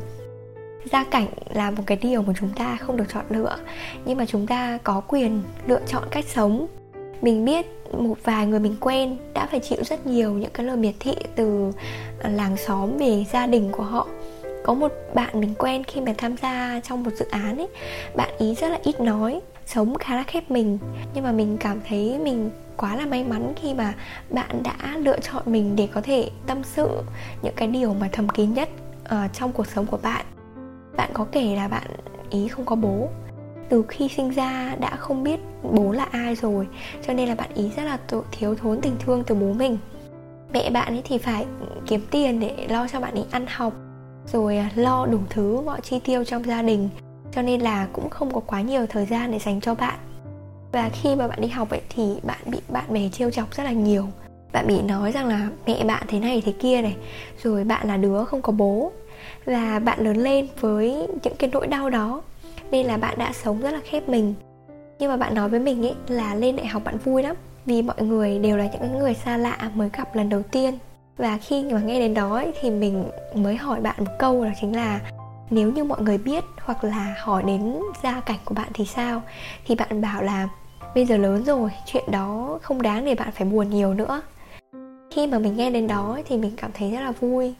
Gia 0.92 1.04
cảnh 1.04 1.26
là 1.54 1.70
một 1.70 1.82
cái 1.86 1.98
điều 2.00 2.22
mà 2.22 2.32
chúng 2.40 2.50
ta 2.56 2.76
không 2.80 2.96
được 2.96 3.04
chọn 3.12 3.24
lựa, 3.30 3.56
nhưng 4.04 4.18
mà 4.18 4.26
chúng 4.26 4.46
ta 4.46 4.78
có 4.84 5.02
quyền 5.08 5.42
lựa 5.66 5.80
chọn 5.86 6.02
cách 6.10 6.24
sống. 6.24 6.66
Mình 7.22 7.44
biết 7.44 7.66
một 7.98 8.18
vài 8.24 8.46
người 8.46 8.60
mình 8.60 8.76
quen 8.80 9.16
đã 9.34 9.46
phải 9.46 9.60
chịu 9.60 9.78
rất 9.84 10.06
nhiều 10.06 10.32
những 10.32 10.50
cái 10.50 10.66
lời 10.66 10.76
miệt 10.76 10.94
thị 11.00 11.14
từ 11.36 11.72
làng 12.22 12.56
xóm 12.56 12.96
về 12.98 13.24
gia 13.32 13.46
đình 13.46 13.68
của 13.72 13.82
họ. 13.82 14.06
Có 14.64 14.74
một 14.74 14.92
bạn 15.14 15.40
mình 15.40 15.54
quen 15.58 15.84
khi 15.84 16.00
mà 16.00 16.14
tham 16.18 16.36
gia 16.42 16.80
trong 16.84 17.02
một 17.02 17.10
dự 17.16 17.26
án 17.30 17.58
ấy, 17.58 17.68
bạn 18.14 18.30
ý 18.38 18.54
rất 18.54 18.68
là 18.68 18.78
ít 18.82 19.00
nói 19.00 19.40
sống 19.74 19.98
khá 19.98 20.16
là 20.16 20.22
khép 20.22 20.50
mình. 20.50 20.78
Nhưng 21.14 21.24
mà 21.24 21.32
mình 21.32 21.56
cảm 21.60 21.80
thấy 21.88 22.18
mình 22.18 22.50
quá 22.76 22.96
là 22.96 23.06
may 23.06 23.24
mắn 23.24 23.52
khi 23.62 23.74
mà 23.74 23.94
bạn 24.30 24.62
đã 24.62 24.96
lựa 24.96 25.20
chọn 25.20 25.42
mình 25.46 25.76
để 25.76 25.88
có 25.92 26.00
thể 26.00 26.30
tâm 26.46 26.62
sự 26.64 26.88
những 27.42 27.54
cái 27.56 27.68
điều 27.68 27.94
mà 27.94 28.08
thầm 28.12 28.28
kín 28.28 28.54
nhất 28.54 28.68
uh, 29.04 29.32
trong 29.32 29.52
cuộc 29.52 29.66
sống 29.66 29.86
của 29.86 29.98
bạn. 30.02 30.24
Bạn 30.96 31.10
có 31.12 31.26
kể 31.32 31.56
là 31.56 31.68
bạn 31.68 31.86
ý 32.30 32.48
không 32.48 32.64
có 32.64 32.76
bố. 32.76 33.08
Từ 33.68 33.84
khi 33.88 34.08
sinh 34.08 34.30
ra 34.30 34.76
đã 34.80 34.96
không 34.96 35.24
biết 35.24 35.40
bố 35.62 35.92
là 35.92 36.06
ai 36.10 36.34
rồi 36.34 36.68
cho 37.06 37.12
nên 37.12 37.28
là 37.28 37.34
bạn 37.34 37.50
ý 37.54 37.70
rất 37.76 37.82
là 37.82 37.98
thiếu 38.32 38.54
thốn 38.54 38.80
tình 38.80 38.96
thương 38.98 39.24
từ 39.26 39.34
bố 39.34 39.52
mình. 39.52 39.78
Mẹ 40.52 40.70
bạn 40.70 40.94
ấy 40.94 41.02
thì 41.04 41.18
phải 41.18 41.46
kiếm 41.86 42.00
tiền 42.10 42.40
để 42.40 42.66
lo 42.68 42.88
cho 42.88 43.00
bạn 43.00 43.14
ấy 43.14 43.24
ăn 43.30 43.46
học 43.48 43.72
rồi 44.32 44.56
ờ, 44.56 44.64
lo 44.74 45.06
đủ 45.06 45.18
thứ 45.30 45.60
mọi 45.60 45.80
chi 45.80 46.00
tiêu 46.04 46.24
trong 46.24 46.44
gia 46.44 46.62
đình 46.62 46.88
cho 47.34 47.42
nên 47.42 47.60
là 47.60 47.86
cũng 47.92 48.10
không 48.10 48.34
có 48.34 48.40
quá 48.40 48.60
nhiều 48.60 48.86
thời 48.86 49.06
gian 49.06 49.30
để 49.30 49.38
dành 49.38 49.60
cho 49.60 49.74
bạn. 49.74 49.98
Và 50.72 50.88
khi 50.88 51.14
mà 51.14 51.28
bạn 51.28 51.40
đi 51.40 51.48
học 51.48 51.70
ấy 51.70 51.80
thì 51.88 52.16
bạn 52.22 52.38
bị 52.46 52.58
bạn 52.68 52.84
bè 52.88 53.08
trêu 53.12 53.30
chọc 53.30 53.54
rất 53.54 53.62
là 53.62 53.72
nhiều. 53.72 54.06
Bạn 54.52 54.66
bị 54.66 54.82
nói 54.82 55.12
rằng 55.12 55.26
là 55.26 55.48
mẹ 55.66 55.84
bạn 55.84 56.02
thế 56.08 56.18
này 56.18 56.42
thế 56.44 56.52
kia 56.52 56.82
này 56.82 56.96
rồi 57.42 57.64
bạn 57.64 57.88
là 57.88 57.96
đứa 57.96 58.24
không 58.24 58.42
có 58.42 58.52
bố. 58.52 58.92
Và 59.44 59.78
bạn 59.78 60.00
lớn 60.04 60.16
lên 60.16 60.48
với 60.60 61.08
những 61.22 61.36
cái 61.38 61.50
nỗi 61.52 61.66
đau 61.66 61.90
đó 61.90 62.22
nên 62.70 62.86
là 62.86 62.96
bạn 62.96 63.18
đã 63.18 63.32
sống 63.32 63.60
rất 63.60 63.70
là 63.70 63.80
khép 63.84 64.08
mình. 64.08 64.34
Nhưng 64.98 65.10
mà 65.10 65.16
bạn 65.16 65.34
nói 65.34 65.48
với 65.48 65.60
mình 65.60 65.86
ấy 65.86 65.94
là 66.08 66.34
lên 66.34 66.56
đại 66.56 66.66
học 66.66 66.84
bạn 66.84 66.98
vui 67.04 67.22
lắm 67.22 67.36
vì 67.66 67.82
mọi 67.82 68.02
người 68.02 68.38
đều 68.38 68.56
là 68.56 68.68
những 68.72 68.98
người 68.98 69.14
xa 69.14 69.36
lạ 69.36 69.70
mới 69.74 69.90
gặp 69.92 70.16
lần 70.16 70.28
đầu 70.28 70.42
tiên. 70.42 70.78
Và 71.16 71.38
khi 71.38 71.64
mà 71.72 71.80
nghe 71.80 71.98
đến 71.98 72.14
đó 72.14 72.34
ấy, 72.34 72.52
thì 72.60 72.70
mình 72.70 73.04
mới 73.34 73.56
hỏi 73.56 73.80
bạn 73.80 73.94
một 73.98 74.12
câu 74.18 74.44
là 74.44 74.52
chính 74.60 74.76
là 74.76 75.00
nếu 75.52 75.72
như 75.72 75.84
mọi 75.84 76.02
người 76.02 76.18
biết 76.18 76.44
hoặc 76.60 76.84
là 76.84 77.14
hỏi 77.18 77.42
đến 77.42 77.80
gia 78.02 78.20
cảnh 78.20 78.38
của 78.44 78.54
bạn 78.54 78.68
thì 78.74 78.84
sao? 78.84 79.22
Thì 79.66 79.74
bạn 79.74 80.00
bảo 80.00 80.22
là, 80.22 80.48
bây 80.94 81.06
giờ 81.06 81.16
lớn 81.16 81.44
rồi, 81.44 81.70
chuyện 81.86 82.04
đó 82.10 82.58
không 82.62 82.82
đáng 82.82 83.04
để 83.04 83.14
bạn 83.14 83.28
phải 83.32 83.48
buồn 83.48 83.70
nhiều 83.70 83.94
nữa. 83.94 84.22
Khi 85.10 85.26
mà 85.26 85.38
mình 85.38 85.56
nghe 85.56 85.70
đến 85.70 85.86
đó 85.86 86.18
thì 86.28 86.36
mình 86.36 86.52
cảm 86.56 86.70
thấy 86.74 86.90
rất 86.90 87.00
là 87.00 87.12
vui. 87.12 87.54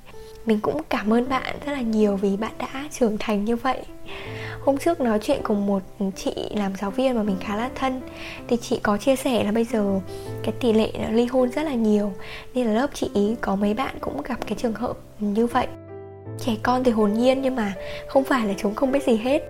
Mình 0.46 0.60
cũng 0.60 0.82
cảm 0.88 1.12
ơn 1.12 1.28
bạn 1.28 1.56
rất 1.66 1.72
là 1.72 1.80
nhiều 1.80 2.16
vì 2.16 2.36
bạn 2.36 2.52
đã 2.58 2.88
trưởng 2.90 3.16
thành 3.18 3.44
như 3.44 3.56
vậy. 3.56 3.84
Hôm 4.64 4.78
trước 4.78 5.00
nói 5.00 5.18
chuyện 5.22 5.40
cùng 5.42 5.66
một 5.66 5.82
chị 6.16 6.34
làm 6.50 6.74
giáo 6.74 6.90
viên 6.90 7.14
mà 7.14 7.22
mình 7.22 7.36
khá 7.40 7.56
là 7.56 7.70
thân 7.74 8.00
thì 8.48 8.56
chị 8.56 8.80
có 8.82 8.96
chia 8.98 9.16
sẻ 9.16 9.44
là 9.44 9.52
bây 9.52 9.64
giờ 9.64 10.00
cái 10.42 10.54
tỷ 10.60 10.72
lệ 10.72 10.92
ly 11.10 11.26
hôn 11.26 11.50
rất 11.50 11.62
là 11.62 11.74
nhiều. 11.74 12.12
Nên 12.54 12.66
là 12.66 12.72
lớp 12.72 12.90
chị 12.94 13.10
ý 13.14 13.34
có 13.40 13.56
mấy 13.56 13.74
bạn 13.74 13.94
cũng 14.00 14.22
gặp 14.22 14.38
cái 14.46 14.58
trường 14.58 14.74
hợp 14.74 14.96
như 15.18 15.46
vậy 15.46 15.66
trẻ 16.38 16.56
con 16.62 16.84
thì 16.84 16.90
hồn 16.90 17.12
nhiên 17.12 17.42
nhưng 17.42 17.56
mà 17.56 17.74
không 18.06 18.24
phải 18.24 18.46
là 18.46 18.54
chúng 18.58 18.74
không 18.74 18.92
biết 18.92 19.06
gì 19.06 19.16
hết. 19.16 19.42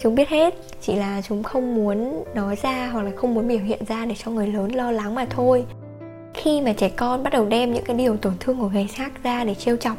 Chúng 0.00 0.14
biết 0.14 0.28
hết 0.28 0.54
chỉ 0.80 0.94
là 0.94 1.22
chúng 1.28 1.42
không 1.42 1.74
muốn 1.74 2.24
nói 2.34 2.56
ra 2.62 2.90
hoặc 2.92 3.02
là 3.02 3.10
không 3.16 3.34
muốn 3.34 3.48
biểu 3.48 3.58
hiện 3.58 3.84
ra 3.88 4.06
để 4.06 4.14
cho 4.24 4.30
người 4.30 4.46
lớn 4.46 4.74
lo 4.74 4.90
lắng 4.90 5.14
mà 5.14 5.26
thôi. 5.30 5.64
Khi 6.34 6.60
mà 6.60 6.72
trẻ 6.72 6.88
con 6.88 7.22
bắt 7.22 7.32
đầu 7.32 7.46
đem 7.46 7.72
những 7.72 7.84
cái 7.84 7.96
điều 7.96 8.16
tổn 8.16 8.32
thương 8.40 8.58
của 8.58 8.68
người 8.68 8.86
khác 8.92 9.12
ra 9.22 9.44
để 9.44 9.54
trêu 9.54 9.76
chọc 9.76 9.96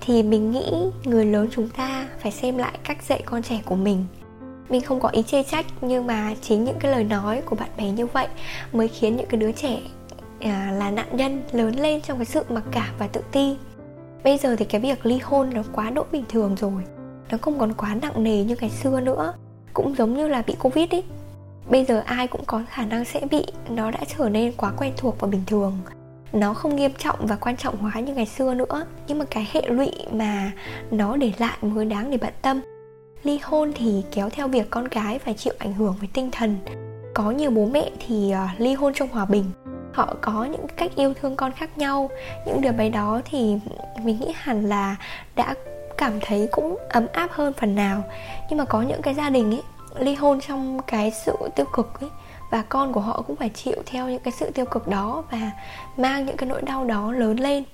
thì 0.00 0.22
mình 0.22 0.50
nghĩ 0.50 0.72
người 1.04 1.26
lớn 1.26 1.48
chúng 1.52 1.68
ta 1.68 2.08
phải 2.18 2.32
xem 2.32 2.58
lại 2.58 2.72
cách 2.84 3.02
dạy 3.02 3.22
con 3.24 3.42
trẻ 3.42 3.60
của 3.64 3.74
mình. 3.74 4.04
Mình 4.68 4.80
không 4.80 5.00
có 5.00 5.08
ý 5.08 5.22
chê 5.22 5.42
trách 5.42 5.66
nhưng 5.80 6.06
mà 6.06 6.34
chính 6.40 6.64
những 6.64 6.78
cái 6.80 6.92
lời 6.92 7.04
nói 7.04 7.42
của 7.44 7.56
bạn 7.56 7.68
bè 7.76 7.84
như 7.84 8.06
vậy 8.06 8.26
mới 8.72 8.88
khiến 8.88 9.16
những 9.16 9.26
cái 9.26 9.40
đứa 9.40 9.52
trẻ 9.52 9.78
à, 10.40 10.72
là 10.78 10.90
nạn 10.90 11.06
nhân 11.12 11.42
lớn 11.52 11.74
lên 11.76 12.00
trong 12.00 12.18
cái 12.18 12.24
sự 12.24 12.42
mặc 12.48 12.64
cảm 12.70 12.94
và 12.98 13.06
tự 13.06 13.20
ti 13.32 13.56
bây 14.24 14.38
giờ 14.38 14.56
thì 14.56 14.64
cái 14.64 14.80
việc 14.80 15.06
ly 15.06 15.18
hôn 15.18 15.50
nó 15.54 15.62
quá 15.72 15.90
độ 15.90 16.04
bình 16.12 16.24
thường 16.28 16.54
rồi. 16.54 16.82
Nó 17.30 17.38
không 17.38 17.58
còn 17.58 17.72
quá 17.72 17.94
nặng 17.94 18.24
nề 18.24 18.44
như 18.44 18.56
ngày 18.60 18.70
xưa 18.70 19.00
nữa. 19.00 19.32
Cũng 19.72 19.94
giống 19.98 20.16
như 20.16 20.28
là 20.28 20.42
bị 20.46 20.54
covid 20.58 20.90
ý. 20.90 21.02
Bây 21.70 21.84
giờ 21.84 22.02
ai 22.06 22.26
cũng 22.26 22.44
có 22.46 22.62
khả 22.70 22.84
năng 22.84 23.04
sẽ 23.04 23.20
bị 23.30 23.44
nó 23.68 23.90
đã 23.90 23.98
trở 24.18 24.28
nên 24.28 24.52
quá 24.56 24.72
quen 24.78 24.92
thuộc 24.96 25.20
và 25.20 25.28
bình 25.28 25.42
thường. 25.46 25.78
Nó 26.32 26.54
không 26.54 26.76
nghiêm 26.76 26.92
trọng 26.98 27.26
và 27.26 27.36
quan 27.36 27.56
trọng 27.56 27.76
hóa 27.76 28.00
như 28.00 28.14
ngày 28.14 28.26
xưa 28.26 28.54
nữa. 28.54 28.86
Nhưng 29.08 29.18
mà 29.18 29.24
cái 29.24 29.48
hệ 29.52 29.62
lụy 29.68 29.90
mà 30.12 30.52
nó 30.90 31.16
để 31.16 31.32
lại 31.38 31.58
mới 31.62 31.84
đáng 31.84 32.10
để 32.10 32.16
bận 32.16 32.32
tâm. 32.42 32.60
Ly 33.22 33.38
hôn 33.42 33.72
thì 33.74 34.02
kéo 34.12 34.30
theo 34.30 34.48
việc 34.48 34.70
con 34.70 34.84
gái 34.84 35.18
phải 35.18 35.34
chịu 35.34 35.52
ảnh 35.58 35.74
hưởng 35.74 35.96
về 36.00 36.08
tinh 36.12 36.30
thần. 36.32 36.56
Có 37.14 37.30
nhiều 37.30 37.50
bố 37.50 37.66
mẹ 37.66 37.90
thì 38.06 38.32
uh, 38.34 38.60
ly 38.60 38.74
hôn 38.74 38.92
trong 38.94 39.08
hòa 39.08 39.24
bình 39.24 39.44
họ 39.92 40.14
có 40.20 40.44
những 40.44 40.66
cách 40.76 40.90
yêu 40.96 41.14
thương 41.14 41.36
con 41.36 41.52
khác 41.52 41.78
nhau. 41.78 42.10
Những 42.46 42.60
điều 42.60 42.72
bé 42.72 42.88
đó 42.88 43.20
thì 43.24 43.58
mình 44.02 44.20
nghĩ 44.20 44.32
hẳn 44.36 44.68
là 44.68 44.96
đã 45.36 45.54
cảm 45.98 46.12
thấy 46.20 46.48
cũng 46.52 46.76
ấm 46.88 47.06
áp 47.12 47.30
hơn 47.32 47.52
phần 47.52 47.74
nào. 47.74 48.02
Nhưng 48.50 48.58
mà 48.58 48.64
có 48.64 48.82
những 48.82 49.02
cái 49.02 49.14
gia 49.14 49.30
đình 49.30 49.50
ấy, 49.50 49.62
ly 49.98 50.14
hôn 50.14 50.40
trong 50.40 50.80
cái 50.86 51.10
sự 51.10 51.36
tiêu 51.56 51.66
cực 51.72 52.00
ấy, 52.00 52.10
và 52.50 52.62
con 52.68 52.92
của 52.92 53.00
họ 53.00 53.22
cũng 53.26 53.36
phải 53.36 53.48
chịu 53.48 53.76
theo 53.86 54.08
những 54.08 54.22
cái 54.24 54.32
sự 54.32 54.50
tiêu 54.50 54.64
cực 54.64 54.88
đó 54.88 55.24
và 55.30 55.50
mang 55.96 56.26
những 56.26 56.36
cái 56.36 56.48
nỗi 56.48 56.62
đau 56.62 56.84
đó 56.84 57.12
lớn 57.12 57.40
lên. 57.40 57.64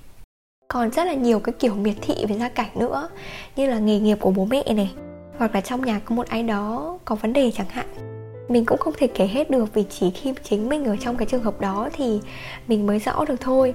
Còn 0.69 0.91
rất 0.91 1.05
là 1.05 1.15
nhiều 1.15 1.41
cái 1.41 1.53
kiểu 1.59 1.75
miệt 1.75 1.95
thị 2.03 2.27
về 2.29 2.39
gia 2.39 2.49
cảnh 2.49 2.71
nữa, 2.75 3.09
như 3.57 3.67
là 3.67 3.79
nghề 3.79 3.99
nghiệp 3.99 4.19
của 4.21 4.31
bố 4.31 4.45
mẹ 4.45 4.63
này, 4.75 4.93
hoặc 5.39 5.55
là 5.55 5.61
trong 5.61 5.85
nhà 5.85 6.01
có 6.05 6.15
một 6.15 6.29
ai 6.29 6.43
đó 6.43 6.99
có 7.05 7.15
vấn 7.15 7.33
đề 7.33 7.51
chẳng 7.55 7.69
hạn 7.69 8.08
mình 8.49 8.65
cũng 8.65 8.79
không 8.79 8.95
thể 8.97 9.07
kể 9.07 9.27
hết 9.27 9.51
được 9.51 9.75
vì 9.75 9.85
chỉ 9.91 10.11
khi 10.11 10.35
chính 10.43 10.69
mình 10.69 10.85
ở 10.85 10.97
trong 11.01 11.17
cái 11.17 11.27
trường 11.27 11.43
hợp 11.43 11.61
đó 11.61 11.89
thì 11.93 12.21
mình 12.69 12.87
mới 12.87 12.99
rõ 12.99 13.25
được 13.25 13.41
thôi. 13.41 13.75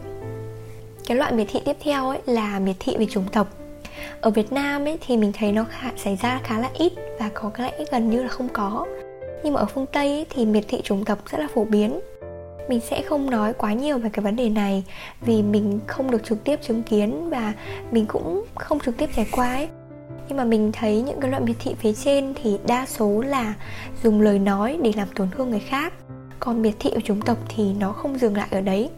Cái 1.07 1.17
loại 1.17 1.33
miệt 1.33 1.47
thị 1.51 1.59
tiếp 1.65 1.77
theo 1.83 2.09
ấy 2.09 2.19
là 2.25 2.59
miệt 2.59 2.75
thị 2.79 2.95
về 2.97 3.05
chủng 3.09 3.27
tộc. 3.31 3.47
Ở 4.21 4.29
Việt 4.29 4.51
Nam 4.51 4.85
ấy 4.85 4.97
thì 5.07 5.17
mình 5.17 5.31
thấy 5.33 5.51
nó 5.51 5.65
khá, 5.69 5.91
xảy 5.97 6.15
ra 6.21 6.39
khá 6.43 6.59
là 6.59 6.69
ít 6.73 6.93
và 7.19 7.29
có 7.33 7.51
lẽ 7.57 7.71
gần 7.91 8.09
như 8.09 8.23
là 8.23 8.27
không 8.27 8.49
có. 8.53 8.85
Nhưng 9.43 9.53
mà 9.53 9.59
ở 9.59 9.65
phương 9.65 9.85
Tây 9.85 10.07
ấy, 10.07 10.25
thì 10.29 10.45
miệt 10.45 10.63
thị 10.67 10.81
chủng 10.83 11.05
tộc 11.05 11.19
rất 11.31 11.39
là 11.39 11.47
phổ 11.53 11.63
biến. 11.63 11.99
Mình 12.69 12.79
sẽ 12.79 13.01
không 13.01 13.29
nói 13.29 13.53
quá 13.53 13.73
nhiều 13.73 13.97
về 13.97 14.09
cái 14.13 14.23
vấn 14.25 14.35
đề 14.35 14.49
này 14.49 14.83
vì 15.21 15.41
mình 15.41 15.79
không 15.87 16.11
được 16.11 16.23
trực 16.23 16.43
tiếp 16.43 16.59
chứng 16.61 16.83
kiến 16.83 17.29
và 17.29 17.53
mình 17.91 18.05
cũng 18.05 18.45
không 18.55 18.79
trực 18.79 18.97
tiếp 18.97 19.09
trải 19.15 19.27
qua 19.31 19.53
ấy 19.53 19.67
nhưng 20.27 20.37
mà 20.37 20.43
mình 20.43 20.71
thấy 20.71 21.01
những 21.01 21.19
cái 21.21 21.31
loại 21.31 21.43
miệt 21.43 21.55
thị 21.59 21.75
phía 21.79 21.93
trên 21.93 22.33
thì 22.43 22.57
đa 22.67 22.85
số 22.85 23.21
là 23.21 23.53
dùng 24.03 24.21
lời 24.21 24.39
nói 24.39 24.79
để 24.83 24.91
làm 24.95 25.07
tổn 25.15 25.29
thương 25.31 25.49
người 25.49 25.59
khác. 25.59 25.93
Còn 26.39 26.61
miệt 26.61 26.73
thị 26.79 26.91
của 26.93 27.01
chúng 27.03 27.21
tộc 27.21 27.37
thì 27.49 27.73
nó 27.73 27.91
không 27.91 28.19
dừng 28.19 28.37
lại 28.37 28.47
ở 28.51 28.61
đấy. 28.61 28.89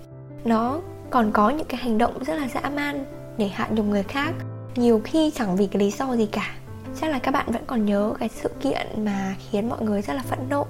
Nó 0.46 0.82
còn 1.10 1.32
có 1.32 1.50
những 1.50 1.68
cái 1.68 1.80
hành 1.82 1.98
động 1.98 2.24
rất 2.24 2.36
là 2.36 2.48
dã 2.48 2.70
man 2.70 3.06
để 3.38 3.48
hạ 3.48 3.68
nhục 3.72 3.86
người 3.86 4.04
khác, 4.04 4.34
nhiều 4.76 5.02
khi 5.04 5.32
chẳng 5.36 5.56
vì 5.56 5.68
cái 5.68 5.80
lý 5.80 5.92
do 5.92 6.16
gì 6.16 6.26
cả. 6.26 6.56
Chắc 7.02 7.12
là 7.12 7.20
các 7.20 7.32
bạn 7.32 7.52
vẫn 7.52 7.64
còn 7.68 7.86
nhớ 7.86 8.14
cái 8.20 8.30
sự 8.30 8.50
kiện 8.62 8.88
mà 8.98 9.36
khiến 9.50 9.70
mọi 9.70 9.82
người 9.82 10.02
rất 10.02 10.14
là 10.14 10.24
phẫn 10.24 10.40
nộ. 10.50 10.66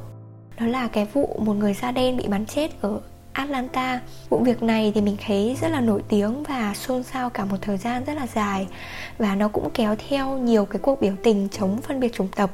Đó 0.60 0.66
là 0.66 0.88
cái 0.88 1.08
vụ 1.14 1.40
một 1.40 1.54
người 1.54 1.74
da 1.74 1.92
đen 1.92 2.18
bị 2.18 2.28
bắn 2.28 2.46
chết 2.46 2.82
ở 2.82 3.00
Atlanta. 3.36 4.00
Vụ 4.30 4.38
việc 4.38 4.64
này 4.64 4.92
thì 4.96 5.02
mình 5.02 5.18
thấy 5.26 5.58
rất 5.62 5.68
là 5.68 5.82
nổi 5.82 6.02
tiếng 6.10 6.44
và 6.44 6.74
xôn 6.74 7.04
xao 7.04 7.30
cả 7.30 7.46
một 7.46 7.58
thời 7.62 7.78
gian 7.78 8.04
rất 8.06 8.14
là 8.14 8.28
dài. 8.36 8.68
Và 9.18 9.36
nó 9.36 9.48
cũng 9.48 9.70
kéo 9.74 9.96
theo 10.10 10.38
nhiều 10.38 10.66
cái 10.66 10.80
cuộc 10.80 11.02
biểu 11.02 11.14
tình 11.24 11.48
chống 11.52 11.82
phân 11.82 12.00
biệt 12.00 12.14
chủng 12.14 12.28
tộc. 12.36 12.50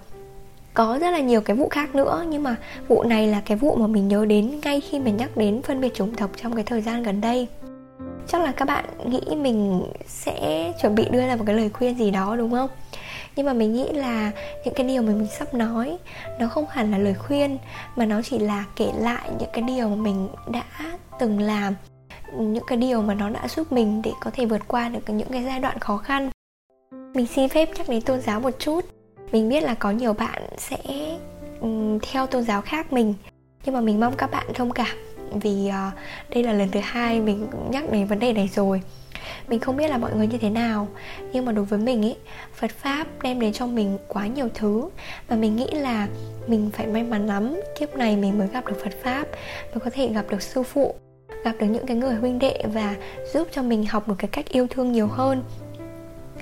Có 0.74 0.98
rất 1.02 1.12
là 1.12 1.20
nhiều 1.20 1.42
cái 1.42 1.56
vụ 1.56 1.70
khác 1.70 1.96
nữa, 1.96 2.26
nhưng 2.30 2.44
mà 2.44 2.56
vụ 2.88 3.04
này 3.04 3.28
là 3.28 3.42
cái 3.46 3.58
vụ 3.58 3.76
mà 3.76 3.88
mình 3.88 4.08
nhớ 4.08 4.26
đến 4.26 4.60
ngay 4.64 4.82
khi 4.82 5.00
mình 5.00 5.18
nhắc 5.18 5.38
đến 5.38 5.62
phân 5.62 5.82
biệt 5.82 5.94
chủng 5.94 6.16
tộc 6.16 6.30
trong 6.42 6.56
cái 6.56 6.64
thời 6.64 6.82
gian 6.82 7.04
gần 7.04 7.22
đây. 7.22 7.48
Chắc 8.28 8.42
là 8.42 8.52
các 8.52 8.66
bạn 8.66 8.86
nghĩ 9.06 9.36
mình 9.36 9.84
sẽ 10.08 10.72
chuẩn 10.82 10.96
bị 10.96 11.06
đưa 11.12 11.28
ra 11.28 11.36
một 11.36 11.44
cái 11.48 11.56
lời 11.56 11.70
khuyên 11.70 11.98
gì 11.98 12.12
đó, 12.12 12.36
đúng 12.36 12.52
không? 12.52 12.70
Nhưng 13.36 13.46
mà 13.46 13.54
mình 13.54 13.74
nghĩ 13.74 13.88
là 13.94 14.32
những 14.66 14.74
cái 14.74 14.88
điều 14.88 15.02
mà 15.02 15.12
mình 15.12 15.28
sắp 15.40 15.54
nói 15.54 15.98
nó 16.40 16.48
không 16.48 16.66
hẳn 16.70 16.92
là 16.92 16.98
lời 16.98 17.14
khuyên 17.14 17.58
mà 17.96 18.06
nó 18.06 18.22
chỉ 18.22 18.40
là 18.40 18.66
kể 18.76 18.92
lại 19.00 19.30
những 19.40 19.50
cái 19.54 19.62
điều 19.62 19.90
mà 19.90 19.96
mình 19.96 20.28
đã 20.48 20.64
từng 21.20 21.40
làm 21.40 21.76
những 22.38 22.64
cái 22.68 22.78
điều 22.78 23.02
mà 23.02 23.14
nó 23.14 23.30
đã 23.30 23.48
giúp 23.48 23.72
mình 23.72 24.02
để 24.02 24.12
có 24.22 24.32
thể 24.34 24.46
vượt 24.46 24.62
qua 24.68 24.90
được 24.90 25.10
những 25.10 25.30
cái 25.32 25.44
giai 25.44 25.60
đoạn 25.60 25.80
khó 25.80 25.98
khăn. 25.98 26.30
Mình 27.14 27.28
xin 27.28 27.50
phép 27.50 27.70
nhắc 27.78 27.90
đến 27.90 28.02
tôn 28.02 28.22
giáo 28.22 28.40
một 28.40 28.54
chút. 28.60 28.86
Mình 29.32 29.50
biết 29.50 29.64
là 29.64 29.74
có 29.74 29.92
nhiều 29.92 30.14
bạn 30.14 30.42
sẽ 30.58 30.78
um, 31.62 32.00
theo 32.00 32.28
tôn 32.28 32.44
giáo 32.44 32.62
khác 32.62 32.94
mình 32.94 33.14
nhưng 33.66 33.76
mà 33.76 33.82
mình 33.82 34.00
mong 34.00 34.14
các 34.18 34.32
bạn 34.32 34.48
thông 34.54 34.72
cảm 34.72 34.98
vì 35.34 35.70
uh, 35.70 35.94
đây 36.30 36.44
là 36.44 36.54
lần 36.54 36.70
thứ 36.72 36.80
hai 36.84 37.20
mình 37.20 37.48
nhắc 37.70 37.92
đến 37.92 38.06
vấn 38.06 38.20
đề 38.20 38.34
này 38.34 38.50
rồi 38.56 38.82
mình 39.48 39.60
không 39.60 39.78
biết 39.78 39.90
là 39.90 39.98
mọi 39.98 40.16
người 40.16 40.28
như 40.28 40.38
thế 40.38 40.50
nào. 40.50 40.88
Nhưng 41.34 41.46
mà 41.46 41.52
đối 41.52 41.66
với 41.66 41.80
mình 41.80 42.02
ý 42.02 42.16
phật 42.56 42.72
pháp 42.72 43.08
đem 43.24 43.40
đến 43.40 43.54
cho 43.54 43.68
mình 43.68 43.98
quá 44.08 44.28
nhiều 44.28 44.50
thứ. 44.54 44.90
Và 45.28 45.36
mình 45.36 45.56
nghĩ 45.56 45.68
là 45.72 46.08
mình 46.48 46.70
phải 46.74 46.88
may 46.88 47.04
mắn 47.04 47.28
lắm 47.28 47.56
kiếp 47.80 47.96
này 47.96 48.18
mình 48.18 48.40
mới 48.40 48.48
gặp 48.48 48.66
được 48.66 48.78
phật 48.84 48.94
pháp 49.04 49.28
mới 49.72 49.80
có 49.80 49.90
thể 49.94 50.08
gặp 50.08 50.26
được 50.30 50.42
sư 50.42 50.64
phụ 50.64 50.96
gặp 51.44 51.56
được 51.60 51.68
những 51.68 51.86
cái 51.86 51.98
người 51.98 52.16
huynh 52.16 52.40
đệ 52.40 52.64
và 52.74 52.96
giúp 53.34 53.48
cho 53.52 53.62
mình 53.64 53.86
học 53.86 54.08
được 54.08 54.16
cái 54.18 54.30
cách 54.32 54.50
yêu 54.50 54.68
thương 54.70 54.92
nhiều 54.92 55.08
hơn. 55.08 55.44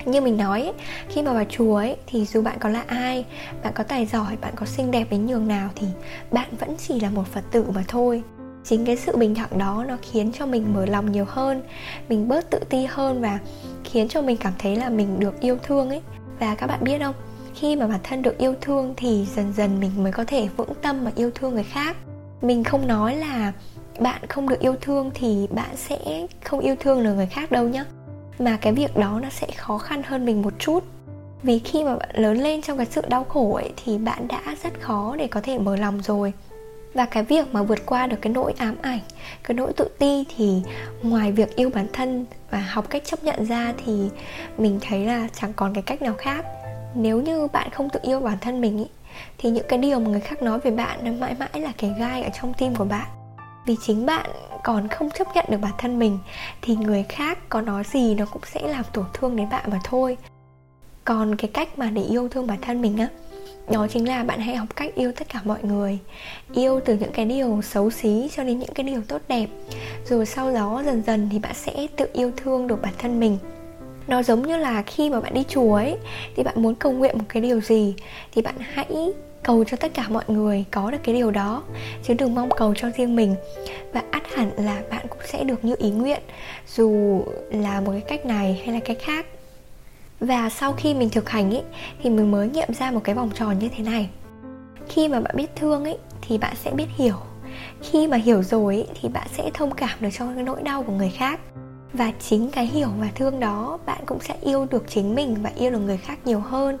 Như 0.04 0.20
mình 0.20 0.36
nói 0.36 0.62
ấy, 0.62 0.72
khi 1.08 1.22
mà 1.22 1.32
vào 1.32 1.44
chùa 1.48 1.76
ấy 1.76 1.96
thì 2.06 2.24
dù 2.24 2.42
bạn 2.42 2.56
có 2.60 2.68
là 2.68 2.84
ai 2.86 3.24
bạn 3.62 3.72
có 3.76 3.84
tài 3.84 4.06
giỏi 4.06 4.36
bạn 4.40 4.52
có 4.56 4.66
xinh 4.66 4.90
đẹp 4.90 5.06
đến 5.10 5.26
nhường 5.26 5.48
nào 5.48 5.68
thì 5.74 5.86
bạn 6.30 6.48
vẫn 6.60 6.76
chỉ 6.76 7.00
là 7.00 7.10
một 7.10 7.26
phật 7.26 7.44
tử 7.50 7.64
mà 7.74 7.84
thôi 7.88 8.22
chính 8.64 8.84
cái 8.84 8.96
sự 8.96 9.16
bình 9.16 9.34
đẳng 9.34 9.58
đó 9.58 9.84
nó 9.88 9.96
khiến 10.02 10.32
cho 10.32 10.46
mình 10.46 10.74
mở 10.74 10.86
lòng 10.86 11.12
nhiều 11.12 11.24
hơn, 11.28 11.62
mình 12.08 12.28
bớt 12.28 12.50
tự 12.50 12.58
ti 12.68 12.86
hơn 12.90 13.20
và 13.20 13.38
khiến 13.84 14.08
cho 14.08 14.22
mình 14.22 14.36
cảm 14.36 14.52
thấy 14.58 14.76
là 14.76 14.88
mình 14.88 15.20
được 15.20 15.40
yêu 15.40 15.56
thương 15.62 15.88
ấy. 15.88 16.00
Và 16.38 16.54
các 16.54 16.66
bạn 16.66 16.84
biết 16.84 16.98
không, 17.02 17.14
khi 17.54 17.76
mà 17.76 17.86
bản 17.86 18.00
thân 18.02 18.22
được 18.22 18.38
yêu 18.38 18.54
thương 18.60 18.94
thì 18.96 19.26
dần 19.36 19.52
dần 19.52 19.80
mình 19.80 19.90
mới 20.02 20.12
có 20.12 20.24
thể 20.26 20.48
vững 20.56 20.74
tâm 20.82 21.04
mà 21.04 21.10
yêu 21.16 21.30
thương 21.34 21.54
người 21.54 21.64
khác. 21.64 21.96
Mình 22.42 22.64
không 22.64 22.86
nói 22.86 23.16
là 23.16 23.52
bạn 23.98 24.20
không 24.28 24.48
được 24.48 24.60
yêu 24.60 24.74
thương 24.80 25.10
thì 25.14 25.46
bạn 25.50 25.76
sẽ 25.76 26.26
không 26.44 26.60
yêu 26.60 26.76
thương 26.80 27.04
được 27.04 27.14
người 27.14 27.26
khác 27.26 27.52
đâu 27.52 27.68
nhá. 27.68 27.84
Mà 28.38 28.58
cái 28.60 28.72
việc 28.72 28.96
đó 28.96 29.20
nó 29.22 29.28
sẽ 29.30 29.46
khó 29.56 29.78
khăn 29.78 30.02
hơn 30.02 30.24
mình 30.24 30.42
một 30.42 30.52
chút. 30.58 30.84
Vì 31.42 31.58
khi 31.58 31.84
mà 31.84 31.96
bạn 31.96 32.10
lớn 32.12 32.38
lên 32.38 32.62
trong 32.62 32.76
cái 32.76 32.86
sự 32.90 33.02
đau 33.08 33.24
khổ 33.24 33.54
ấy 33.54 33.72
thì 33.84 33.98
bạn 33.98 34.28
đã 34.28 34.40
rất 34.62 34.80
khó 34.80 35.16
để 35.16 35.26
có 35.26 35.40
thể 35.40 35.58
mở 35.58 35.76
lòng 35.76 36.02
rồi 36.02 36.32
và 36.94 37.06
cái 37.06 37.22
việc 37.22 37.54
mà 37.54 37.62
vượt 37.62 37.86
qua 37.86 38.06
được 38.06 38.16
cái 38.20 38.32
nỗi 38.32 38.52
ám 38.58 38.76
ảnh 38.82 39.00
cái 39.42 39.54
nỗi 39.54 39.72
tự 39.72 39.88
ti 39.98 40.24
thì 40.36 40.62
ngoài 41.02 41.32
việc 41.32 41.56
yêu 41.56 41.70
bản 41.74 41.86
thân 41.92 42.26
và 42.50 42.58
học 42.58 42.90
cách 42.90 43.02
chấp 43.04 43.24
nhận 43.24 43.46
ra 43.46 43.74
thì 43.84 44.08
mình 44.58 44.78
thấy 44.80 45.06
là 45.06 45.28
chẳng 45.40 45.52
còn 45.52 45.74
cái 45.74 45.82
cách 45.82 46.02
nào 46.02 46.14
khác. 46.14 46.44
Nếu 46.94 47.20
như 47.20 47.48
bạn 47.52 47.70
không 47.70 47.90
tự 47.90 48.00
yêu 48.02 48.20
bản 48.20 48.38
thân 48.40 48.60
mình 48.60 48.78
ý, 48.78 48.86
thì 49.38 49.50
những 49.50 49.66
cái 49.68 49.78
điều 49.78 50.00
mà 50.00 50.10
người 50.10 50.20
khác 50.20 50.42
nói 50.42 50.58
về 50.58 50.70
bạn 50.70 50.98
nó 51.04 51.12
mãi 51.12 51.34
mãi 51.38 51.60
là 51.60 51.72
cái 51.78 51.94
gai 51.98 52.22
ở 52.22 52.28
trong 52.40 52.54
tim 52.54 52.74
của 52.74 52.84
bạn. 52.84 53.06
Vì 53.66 53.76
chính 53.86 54.06
bạn 54.06 54.30
còn 54.64 54.88
không 54.88 55.10
chấp 55.10 55.26
nhận 55.34 55.44
được 55.48 55.58
bản 55.60 55.72
thân 55.78 55.98
mình 55.98 56.18
thì 56.62 56.76
người 56.76 57.04
khác 57.08 57.38
có 57.48 57.60
nói 57.60 57.82
gì 57.92 58.14
nó 58.14 58.26
cũng 58.26 58.42
sẽ 58.46 58.68
làm 58.68 58.84
tổn 58.92 59.04
thương 59.12 59.36
đến 59.36 59.48
bạn 59.50 59.70
mà 59.70 59.78
thôi. 59.84 60.16
Còn 61.04 61.36
cái 61.36 61.50
cách 61.54 61.78
mà 61.78 61.90
để 61.90 62.02
yêu 62.02 62.28
thương 62.28 62.46
bản 62.46 62.58
thân 62.60 62.82
mình 62.82 62.98
á 62.98 63.08
đó 63.70 63.86
chính 63.90 64.08
là 64.08 64.24
bạn 64.24 64.40
hãy 64.40 64.56
học 64.56 64.76
cách 64.76 64.94
yêu 64.94 65.12
tất 65.12 65.28
cả 65.28 65.40
mọi 65.44 65.58
người. 65.62 65.98
Yêu 66.54 66.80
từ 66.84 66.96
những 66.96 67.12
cái 67.12 67.24
điều 67.24 67.62
xấu 67.62 67.90
xí 67.90 68.28
cho 68.36 68.44
đến 68.44 68.58
những 68.58 68.74
cái 68.74 68.84
điều 68.84 69.02
tốt 69.08 69.22
đẹp. 69.28 69.46
Rồi 70.04 70.26
sau 70.26 70.52
đó 70.52 70.82
dần 70.86 71.02
dần 71.06 71.28
thì 71.32 71.38
bạn 71.38 71.54
sẽ 71.54 71.86
tự 71.96 72.06
yêu 72.12 72.32
thương 72.36 72.66
được 72.66 72.82
bản 72.82 72.94
thân 72.98 73.20
mình. 73.20 73.38
Nó 74.06 74.22
giống 74.22 74.46
như 74.46 74.56
là 74.56 74.82
khi 74.82 75.10
mà 75.10 75.20
bạn 75.20 75.34
đi 75.34 75.44
chùa 75.48 75.74
ấy, 75.74 75.96
thì 76.36 76.42
bạn 76.42 76.62
muốn 76.62 76.74
cầu 76.74 76.92
nguyện 76.92 77.18
một 77.18 77.24
cái 77.28 77.42
điều 77.42 77.60
gì, 77.60 77.94
thì 78.32 78.42
bạn 78.42 78.54
hãy 78.58 79.12
cầu 79.42 79.64
cho 79.64 79.76
tất 79.76 79.94
cả 79.94 80.04
mọi 80.08 80.24
người 80.28 80.64
có 80.70 80.90
được 80.90 80.98
cái 81.02 81.14
điều 81.14 81.30
đó, 81.30 81.62
chứ 82.02 82.14
đừng 82.14 82.34
mong 82.34 82.50
cầu 82.56 82.74
cho 82.76 82.88
riêng 82.96 83.16
mình. 83.16 83.34
Và 83.92 84.02
ắt 84.10 84.22
hẳn 84.34 84.50
là 84.56 84.82
bạn 84.90 85.06
cũng 85.08 85.20
sẽ 85.24 85.44
được 85.44 85.64
như 85.64 85.74
ý 85.78 85.90
nguyện, 85.90 86.20
dù 86.76 87.22
là 87.50 87.80
một 87.80 87.92
cái 87.92 88.00
cách 88.00 88.26
này 88.26 88.62
hay 88.64 88.74
là 88.74 88.80
cách 88.80 88.98
khác 89.00 89.26
và 90.20 90.50
sau 90.50 90.72
khi 90.72 90.94
mình 90.94 91.10
thực 91.10 91.28
hành 91.28 91.50
ấy 91.50 91.62
thì 92.02 92.10
mình 92.10 92.30
mới 92.30 92.48
nghiệm 92.48 92.74
ra 92.74 92.90
một 92.90 93.00
cái 93.04 93.14
vòng 93.14 93.30
tròn 93.34 93.58
như 93.58 93.68
thế 93.76 93.84
này. 93.84 94.08
Khi 94.88 95.08
mà 95.08 95.20
bạn 95.20 95.36
biết 95.36 95.56
thương 95.56 95.84
ấy 95.84 95.98
thì 96.20 96.38
bạn 96.38 96.56
sẽ 96.56 96.70
biết 96.70 96.86
hiểu. 96.96 97.16
Khi 97.82 98.06
mà 98.06 98.16
hiểu 98.16 98.42
rồi 98.42 98.76
ý, 98.76 98.84
thì 99.00 99.08
bạn 99.08 99.26
sẽ 99.36 99.50
thông 99.54 99.74
cảm 99.74 99.98
được 100.00 100.08
cho 100.12 100.26
cái 100.34 100.44
nỗi 100.44 100.62
đau 100.62 100.82
của 100.82 100.92
người 100.92 101.10
khác. 101.10 101.40
Và 101.92 102.12
chính 102.20 102.50
cái 102.50 102.66
hiểu 102.66 102.88
và 102.98 103.08
thương 103.14 103.40
đó 103.40 103.78
bạn 103.86 104.00
cũng 104.06 104.20
sẽ 104.20 104.34
yêu 104.40 104.66
được 104.70 104.84
chính 104.88 105.14
mình 105.14 105.36
và 105.42 105.50
yêu 105.56 105.70
được 105.70 105.78
người 105.78 105.96
khác 105.96 106.18
nhiều 106.24 106.40
hơn. 106.40 106.78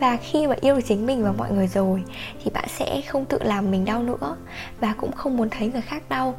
Và 0.00 0.16
khi 0.16 0.46
mà 0.46 0.54
yêu 0.60 0.74
được 0.74 0.82
chính 0.88 1.06
mình 1.06 1.24
và 1.24 1.32
mọi 1.32 1.52
người 1.52 1.66
rồi 1.66 2.02
thì 2.44 2.50
bạn 2.50 2.68
sẽ 2.68 3.00
không 3.08 3.24
tự 3.24 3.38
làm 3.42 3.70
mình 3.70 3.84
đau 3.84 4.02
nữa 4.02 4.36
và 4.80 4.94
cũng 4.96 5.12
không 5.12 5.36
muốn 5.36 5.50
thấy 5.50 5.70
người 5.72 5.82
khác 5.82 6.02
đau. 6.08 6.34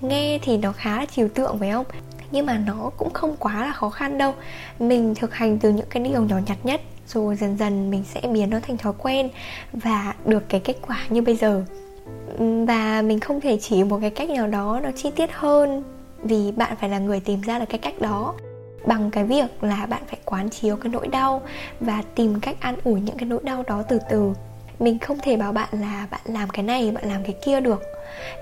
Nghe 0.00 0.38
thì 0.42 0.56
nó 0.56 0.72
khá 0.72 0.96
là 0.96 1.06
trừu 1.06 1.28
tượng 1.28 1.58
phải 1.58 1.70
không? 1.70 1.86
Nhưng 2.30 2.46
mà 2.46 2.58
nó 2.66 2.90
cũng 2.96 3.12
không 3.12 3.36
quá 3.36 3.66
là 3.66 3.72
khó 3.72 3.90
khăn 3.90 4.18
đâu. 4.18 4.34
Mình 4.78 5.14
thực 5.14 5.34
hành 5.34 5.58
từ 5.58 5.70
những 5.70 5.86
cái 5.90 6.02
điều 6.02 6.22
nhỏ 6.22 6.36
nhặt 6.46 6.58
nhất, 6.62 6.80
rồi 7.06 7.36
dần 7.36 7.56
dần 7.56 7.90
mình 7.90 8.04
sẽ 8.14 8.20
biến 8.20 8.50
nó 8.50 8.58
thành 8.62 8.76
thói 8.76 8.92
quen 8.98 9.28
và 9.72 10.14
được 10.24 10.48
cái 10.48 10.60
kết 10.60 10.76
quả 10.86 10.98
như 11.08 11.22
bây 11.22 11.36
giờ. 11.36 11.64
Và 12.38 13.02
mình 13.02 13.20
không 13.20 13.40
thể 13.40 13.58
chỉ 13.60 13.84
một 13.84 13.98
cái 14.00 14.10
cách 14.10 14.30
nào 14.30 14.46
đó 14.46 14.80
nó 14.82 14.90
chi 14.96 15.10
tiết 15.16 15.30
hơn 15.32 15.84
vì 16.22 16.52
bạn 16.52 16.76
phải 16.80 16.90
là 16.90 16.98
người 16.98 17.20
tìm 17.20 17.40
ra 17.40 17.58
được 17.58 17.64
cái 17.68 17.78
cách 17.78 18.00
đó. 18.00 18.34
Bằng 18.86 19.10
cái 19.10 19.24
việc 19.24 19.64
là 19.64 19.86
bạn 19.86 20.02
phải 20.06 20.18
quán 20.24 20.50
chiếu 20.50 20.76
cái 20.76 20.92
nỗi 20.92 21.08
đau 21.08 21.42
và 21.80 22.02
tìm 22.14 22.40
cách 22.40 22.56
an 22.60 22.76
ủi 22.84 23.00
những 23.00 23.16
cái 23.16 23.28
nỗi 23.28 23.40
đau 23.42 23.64
đó 23.66 23.82
từ 23.88 23.98
từ. 24.10 24.32
Mình 24.80 24.98
không 24.98 25.18
thể 25.22 25.36
bảo 25.36 25.52
bạn 25.52 25.68
là 25.72 26.06
bạn 26.10 26.20
làm 26.24 26.48
cái 26.48 26.62
này, 26.62 26.90
bạn 26.90 27.08
làm 27.08 27.22
cái 27.24 27.34
kia 27.44 27.60
được, 27.60 27.82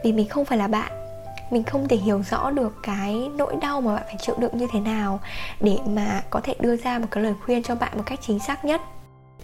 vì 0.05 0.12
mình 0.12 0.29
không 0.29 0.44
phải 0.44 0.59
là 0.59 0.66
bạn 0.66 1.06
mình 1.50 1.62
không 1.62 1.88
thể 1.88 1.96
hiểu 1.96 2.22
rõ 2.30 2.50
được 2.50 2.76
cái 2.82 3.30
nỗi 3.37 3.56
đau 3.61 3.80
mà 3.80 3.94
bạn 3.94 4.04
phải 4.06 4.16
chịu 4.20 4.35
đựng 4.38 4.56
như 4.56 4.66
thế 4.72 4.80
nào 4.80 5.20
để 5.61 5.78
mà 5.87 6.22
có 6.30 6.40
thể 6.40 6.54
đưa 6.61 6.76
ra 6.76 6.98
một 6.98 7.06
cái 7.11 7.24
lời 7.24 7.35
khuyên 7.44 7.62
cho 7.62 7.74
bạn 7.74 7.92
một 7.96 8.02
cách 8.06 8.18
chính 8.22 8.38
xác 8.38 8.64
nhất. 8.64 8.80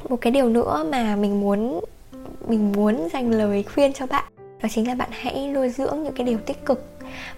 Một 0.08 0.16
cái 0.20 0.30
điều 0.30 0.48
nữa 0.48 0.86
mà 0.92 1.16
mình 1.16 1.40
muốn 1.40 1.80
mình 2.48 2.72
muốn 2.72 3.08
dành 3.12 3.30
lời 3.30 3.64
khuyên 3.74 3.92
cho 3.92 4.06
bạn, 4.06 4.24
đó 4.62 4.68
chính 4.74 4.88
là 4.88 4.94
bạn 4.94 5.08
hãy 5.12 5.48
nuôi 5.48 5.68
dưỡng 5.68 6.02
những 6.02 6.14
cái 6.14 6.26
điều 6.26 6.38
tích 6.38 6.64
cực. 6.66 6.84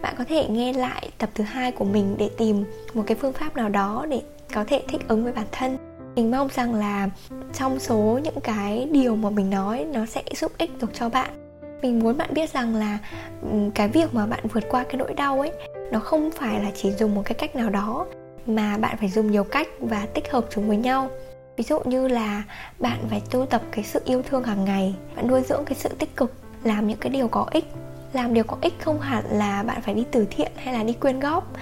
Bạn 0.01 0.15
có 0.19 0.25
thể 0.29 0.49
nghe 0.49 0.73
lại 0.73 1.11
tập 1.19 1.31
thứ 1.35 1.45
hai 1.45 1.73
của 1.73 1.85
mình 1.85 2.15
để 2.19 2.31
tìm 2.39 2.65
một 2.95 3.03
cái 3.07 3.17
phương 3.21 3.33
pháp 3.33 3.57
nào 3.57 3.69
đó 3.69 4.07
để 4.09 4.23
có 4.55 4.65
thể 4.65 4.83
thích 4.89 5.09
ứng 5.09 5.25
với 5.25 5.33
bản 5.33 5.47
thân. 5.53 5.79
Mình 6.17 6.31
mong 6.31 6.49
rằng 6.55 6.75
là 6.75 7.09
trong 7.55 7.79
số 7.79 8.21
những 8.25 8.41
cái 8.41 8.89
điều 8.93 9.17
mà 9.17 9.31
mình 9.31 9.51
nói, 9.51 9.87
nó 9.93 10.07
sẽ 10.07 10.23
giúp 10.37 10.53
ích 10.59 10.71
được 10.81 10.91
cho 10.95 11.09
bạn 11.09 11.44
mình 11.85 11.99
muốn 11.99 12.17
bạn 12.17 12.35
biết 12.35 12.53
rằng 12.53 12.75
là 12.75 12.99
ừ, 13.43 13.49
cái 13.75 13.89
việc 13.89 14.15
mà 14.15 14.27
bạn 14.27 14.41
vượt 14.53 14.65
qua 14.69 14.85
cái 14.85 14.97
nỗi 14.97 15.15
đau 15.15 15.41
ấy, 15.41 15.53
nó 15.93 15.99
không 15.99 16.31
phải 16.31 16.63
là 16.63 16.71
chỉ 16.75 16.93
dùng 16.93 17.15
một 17.15 17.23
cái 17.25 17.35
cách 17.35 17.57
nào 17.57 17.71
đó, 17.71 18.07
mà 18.47 18.79
bạn 18.79 18.97
phải 18.97 19.09
dùng 19.09 19.31
nhiều 19.31 19.45
cách 19.45 19.69
và 19.81 20.07
tích 20.15 20.31
hợp 20.31 20.47
chúng 20.51 20.69
với 20.69 20.77
nhau. 20.77 21.11
Ví 21.57 21.65
dụ 21.65 21.81
như 21.85 22.09
là 22.09 22.43
bạn 22.79 22.99
phải 23.11 23.23
tu 23.31 23.47
tập 23.47 23.63
cái 23.71 23.85
sự 23.85 24.01
yêu 24.05 24.23
thương 24.23 24.45
hàng 24.45 24.65
ngày, 24.65 24.95
bạn 25.17 25.27
nuôi 25.27 25.43
dưỡng 25.43 25.65
cái 25.65 25.75
sự 25.75 25.89
tích 25.89 26.17
cực, 26.17 26.33
làm 26.65 26.87
những 26.87 26.99
cái 26.99 27.11
điều 27.11 27.29
có 27.29 27.47
ích. 27.51 27.65
Làm 28.13 28.35
điều 28.35 28.45
có 28.45 28.57
ích 28.61 28.75
không 28.79 29.01
hẳn 29.01 29.25
là 29.31 29.63
bạn 29.63 29.83
phải 29.83 29.95
đi 29.95 30.05
từ 30.11 30.27
thiện 30.31 30.53
hay 30.57 30.75
là 30.75 30.85
đi 30.85 30.93
quyên 30.93 31.21
góp. 31.21 31.53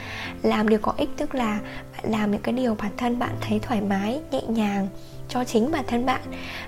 Làm 0.43 0.69
điều 0.69 0.79
có 0.83 0.93
ích 0.97 1.11
tức 1.17 1.35
là 1.35 1.59
bạn 1.93 2.13
làm 2.13 2.31
những 2.31 2.41
cái 2.43 2.55
điều 2.55 2.75
bản 2.75 2.91
thân 2.97 3.19
bạn 3.19 3.35
thấy 3.41 3.59
thoải 3.59 3.81
mái, 3.81 4.21
nhẹ 4.31 4.43
nhàng 4.49 4.89
cho 5.33 5.45
chính 5.45 5.71
bản 5.71 5.85
thân 5.87 6.07
bạn. 6.07 6.21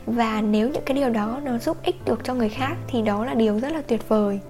Và 0.07 0.41
nếu 0.41 0.69
những 0.69 0.83
cái 0.87 0.97
điều 0.97 1.11
đó 1.11 1.41
nó 1.45 1.59
giúp 1.59 1.83
ích 1.83 2.05
được 2.05 2.21
cho 2.25 2.35
người 2.35 2.49
khác 2.49 2.75
thì 2.89 3.03
đó 3.03 3.25
là 3.25 3.35
điều 3.35 3.61
rất 3.61 3.73
là 3.73 3.83
tuyệt 3.87 4.09
vời. 4.09 4.41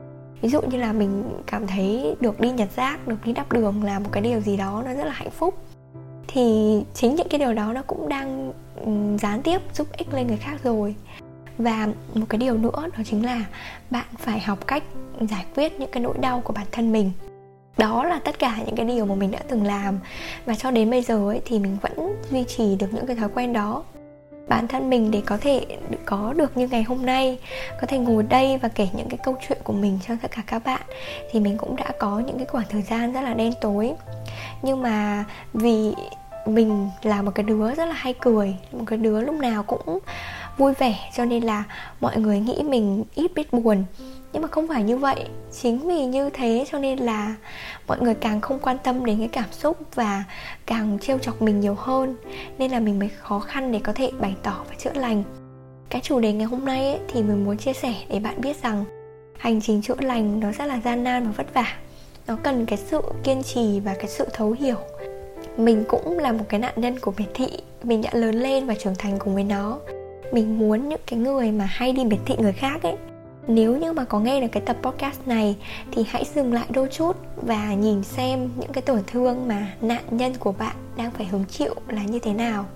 Ví 0.40 0.48
dụ 0.48 0.60
như 0.62 0.78
là 0.78 0.92
mình 0.92 1.24
cảm 1.46 1.66
thấy 1.66 2.14
được 2.20 2.40
đi 2.40 2.50
nhặt 2.50 2.68
rác, 2.76 3.08
được 3.08 3.16
đi 3.24 3.32
đắp 3.32 3.52
đường 3.52 3.84
là 3.84 3.98
một 3.98 4.08
cái 4.12 4.22
điều 4.22 4.40
gì 4.40 4.56
đó 4.56 4.82
nó 4.86 4.94
rất 4.94 5.04
là 5.04 5.12
hạnh 5.12 5.30
phúc. 5.30 5.54
Thì 6.28 6.42
chính 6.94 7.14
những 7.14 7.28
cái 7.28 7.38
điều 7.38 7.52
đó 7.52 7.72
nó 7.72 7.82
cũng 7.82 8.08
đang 8.08 8.52
gián 9.18 9.42
tiếp 9.42 9.60
giúp 9.74 9.88
ích 9.92 10.14
lên 10.14 10.26
người 10.26 10.36
khác 10.36 10.60
rồi. 10.64 10.94
Và 11.58 11.88
một 12.14 12.26
cái 12.28 12.38
điều 12.38 12.56
nữa 12.56 12.88
đó 12.96 13.02
chính 13.04 13.24
là 13.26 13.44
bạn 13.90 14.06
phải 14.18 14.40
học 14.40 14.66
cách 14.66 14.82
giải 15.20 15.44
quyết 15.56 15.80
những 15.80 15.90
cái 15.92 16.02
nỗi 16.02 16.14
đau 16.20 16.40
của 16.40 16.52
bản 16.52 16.66
thân 16.72 16.92
mình. 16.92 17.10
Đó 17.78 18.04
là 18.04 18.20
tất 18.24 18.38
cả 18.38 18.56
những 18.66 18.76
cái 18.76 18.86
điều 18.86 19.06
mà 19.06 19.14
mình 19.14 19.30
đã 19.30 19.38
từng 19.48 19.64
làm. 19.64 19.98
Và 20.46 20.54
cho 20.54 20.70
đến 20.70 20.90
bây 20.90 21.02
giờ 21.02 21.28
ấy 21.28 21.40
thì 21.44 21.58
mình 21.58 21.76
vẫn 21.82 22.22
duy 22.30 22.44
trì 22.44 22.76
được 22.76 22.86
những 22.92 23.06
cái 23.06 23.16
thói 23.16 23.28
quen 23.34 23.52
đó 23.52 23.82
bản 24.48 24.68
thân 24.68 24.90
mình 24.90 25.10
để 25.10 25.22
có 25.26 25.36
thể 25.40 25.66
có 26.04 26.32
được 26.36 26.56
như 26.56 26.68
ngày 26.68 26.82
hôm 26.82 27.06
nay, 27.06 27.38
có 27.80 27.86
thể 27.86 27.98
ngồi 27.98 28.22
đây 28.22 28.58
và 28.58 28.68
kể 28.68 28.88
những 28.96 29.08
cái 29.08 29.18
câu 29.24 29.36
chuyện 29.48 29.58
của 29.64 29.72
mình 29.72 29.98
cho 30.08 30.14
tất 30.22 30.30
cả 30.30 30.42
các 30.46 30.64
bạn, 30.64 30.80
thì 31.30 31.40
mình 31.40 31.56
cũng 31.58 31.76
đã 31.76 31.92
có 31.98 32.18
những 32.18 32.38
cái 32.38 32.46
khoảng 32.46 32.66
thời 32.68 32.82
gian 32.82 33.12
rất 33.12 33.20
là 33.20 33.34
đen 33.34 33.52
tối. 33.60 33.92
Nhưng 34.62 34.82
mà 34.82 35.24
vì 35.52 35.94
mình 36.46 36.90
là 37.02 37.22
một 37.22 37.32
cái 37.34 37.44
đứa 37.44 37.74
rất 37.74 37.84
là 37.84 37.94
hay 37.94 38.14
cười, 38.20 38.56
một 38.72 38.84
cái 38.86 38.98
đứa 38.98 39.20
lúc 39.20 39.34
nào 39.34 39.62
cũng 39.62 39.98
vui 40.58 40.74
vẻ, 40.74 41.10
cho 41.16 41.24
nên 41.24 41.42
là 41.42 41.64
mọi 42.00 42.16
người 42.16 42.40
nghĩ 42.40 42.62
mình 42.62 43.04
ít 43.14 43.34
biết 43.34 43.52
buồn 43.52 43.84
nhưng 44.34 44.42
mà 44.42 44.48
không 44.48 44.68
phải 44.68 44.82
như 44.82 44.96
vậy. 44.96 45.24
Chính 45.62 45.78
vì 45.78 46.04
như 46.04 46.30
thế 46.30 46.64
cho 46.70 46.78
nên 46.78 46.98
là 46.98 47.34
mọi 47.86 48.00
người 48.00 48.14
càng 48.14 48.40
không 48.40 48.58
quan 48.58 48.78
tâm 48.78 49.04
đến 49.04 49.18
cái 49.18 49.28
cảm 49.28 49.52
xúc 49.52 49.78
và 49.94 50.24
càng 50.66 50.98
trêu 51.00 51.18
chọc 51.18 51.42
mình 51.42 51.60
nhiều 51.60 51.74
hơn. 51.74 52.16
Nên 52.58 52.70
là 52.70 52.80
mình 52.80 52.98
mới 52.98 53.08
khó 53.08 53.38
khăn 53.38 53.72
để 53.72 53.80
có 53.84 53.92
thể 53.92 54.10
bày 54.20 54.34
tỏ 54.42 54.64
và 54.68 54.74
chữa 54.78 54.92
lành. 54.94 55.22
Cái 55.88 56.00
chủ 56.00 56.20
đề 56.20 56.32
ngày 56.32 56.46
hôm 56.46 56.64
nay 56.64 56.90
ấy, 56.90 56.98
thì 57.08 57.22
mình 57.22 57.44
muốn 57.44 57.56
chia 57.56 57.72
sẻ 57.72 57.94
để 58.08 58.20
bạn 58.20 58.40
biết 58.40 58.62
rằng 58.62 58.84
hành 59.38 59.60
trình 59.60 59.82
chữa 59.82 59.96
lành 60.00 60.40
nó 60.40 60.52
rất 60.52 60.64
là 60.64 60.80
gian 60.84 61.04
nan 61.04 61.26
và 61.26 61.32
vất 61.36 61.54
vả. 61.54 61.76
Nó 62.26 62.36
cần 62.42 62.66
cái 62.66 62.78
sự 62.78 63.00
kiên 63.24 63.42
trì 63.42 63.80
và 63.80 63.94
cái 63.94 64.08
sự 64.08 64.26
thấu 64.32 64.56
hiểu. 64.60 64.78
Mình 65.56 65.84
cũng 65.88 66.18
là 66.18 66.32
một 66.32 66.44
cái 66.48 66.60
nạn 66.60 66.74
nhân 66.76 66.98
của 66.98 67.12
biệt 67.16 67.28
thị. 67.34 67.48
Mình 67.82 68.02
đã 68.02 68.10
lớn 68.12 68.34
lên 68.34 68.66
và 68.66 68.74
trưởng 68.74 68.94
thành 68.98 69.18
cùng 69.18 69.34
với 69.34 69.44
nó. 69.44 69.78
Mình 70.32 70.58
muốn 70.58 70.88
những 70.88 71.00
cái 71.06 71.18
người 71.18 71.52
mà 71.52 71.64
hay 71.64 71.92
đi 71.92 72.04
biệt 72.04 72.20
thị 72.26 72.34
người 72.38 72.52
khác 72.52 72.82
ấy 72.82 72.94
nếu 73.48 73.76
như 73.76 73.92
mà 73.92 74.04
có 74.04 74.20
nghe 74.20 74.40
được 74.40 74.46
cái 74.52 74.62
tập 74.66 74.76
podcast 74.82 75.26
này 75.26 75.56
thì 75.92 76.04
hãy 76.08 76.24
dừng 76.34 76.52
lại 76.52 76.66
đôi 76.70 76.88
chút 76.88 77.16
và 77.36 77.74
nhìn 77.74 78.02
xem 78.02 78.48
những 78.56 78.72
cái 78.72 78.82
tổn 78.82 79.00
thương 79.06 79.48
mà 79.48 79.72
nạn 79.80 80.02
nhân 80.10 80.34
của 80.38 80.52
bạn 80.52 80.76
đang 80.96 81.10
phải 81.10 81.26
hứng 81.26 81.44
chịu 81.44 81.74
là 81.88 82.02
như 82.02 82.18
thế 82.18 82.32
nào. 82.32 82.66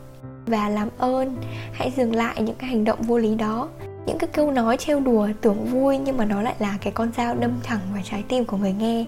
Và 0.47 0.69
làm 0.69 0.89
ơn, 0.99 1.37
hãy 1.73 1.93
dừng 1.97 2.15
lại 2.15 2.43
những 2.43 2.57
cái 2.57 2.71
hành 2.71 2.85
động 2.85 3.03
vô 3.03 3.19
lý 3.19 3.35
đó. 3.35 3.69
Những 4.07 4.19
cái 4.19 4.29
câu 4.33 4.51
nói 4.51 4.77
trêu 4.77 5.01
đùa, 5.01 5.29
tưởng 5.41 5.65
vui 5.65 5.99
nhưng 5.99 6.17
mà 6.17 6.25
nó 6.25 6.43
lại 6.43 6.55
là 6.59 6.79
cái 6.81 6.93
con 6.93 7.11
dao 7.17 7.35
đâm 7.35 7.53
thẳng 7.63 7.81
vào 7.93 8.03
trái 8.05 8.25
tim 8.29 8.45
của 8.45 8.57
người 8.57 8.73
nghe. 8.73 9.05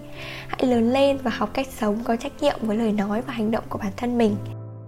Hãy 0.49 0.67
lớn 0.67 0.93
lên 0.93 1.19
và 1.23 1.31
học 1.31 1.51
cách 1.53 1.69
sống 1.79 2.05
có 2.05 2.17
trách 2.17 2.33
nhiệm 2.41 2.57
với 2.61 2.77
lời 2.77 2.93
nói 2.93 3.23
và 3.27 3.33
hành 3.33 3.51
động 3.51 3.65
của 3.69 3.79
bản 3.79 3.93
thân 3.97 4.19
mình. 4.19 4.37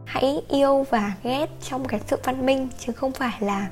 Hãy 0.05 0.43
yêu 0.49 0.87
và 0.91 1.13
ghét 1.23 1.51
trong 1.63 1.85
cái 1.85 2.01
sự 2.07 2.17
văn 2.25 2.47
minh 2.47 2.69
chứ 2.79 2.93
không 2.93 3.13
phải 3.13 3.33
là 3.41 3.69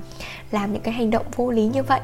làm 0.51 0.73
những 0.73 0.81
cái 0.81 0.93
hành 0.93 1.09
động 1.09 1.25
vô 1.35 1.51
lý 1.51 1.65
như 1.65 1.83
vậy 1.83 1.99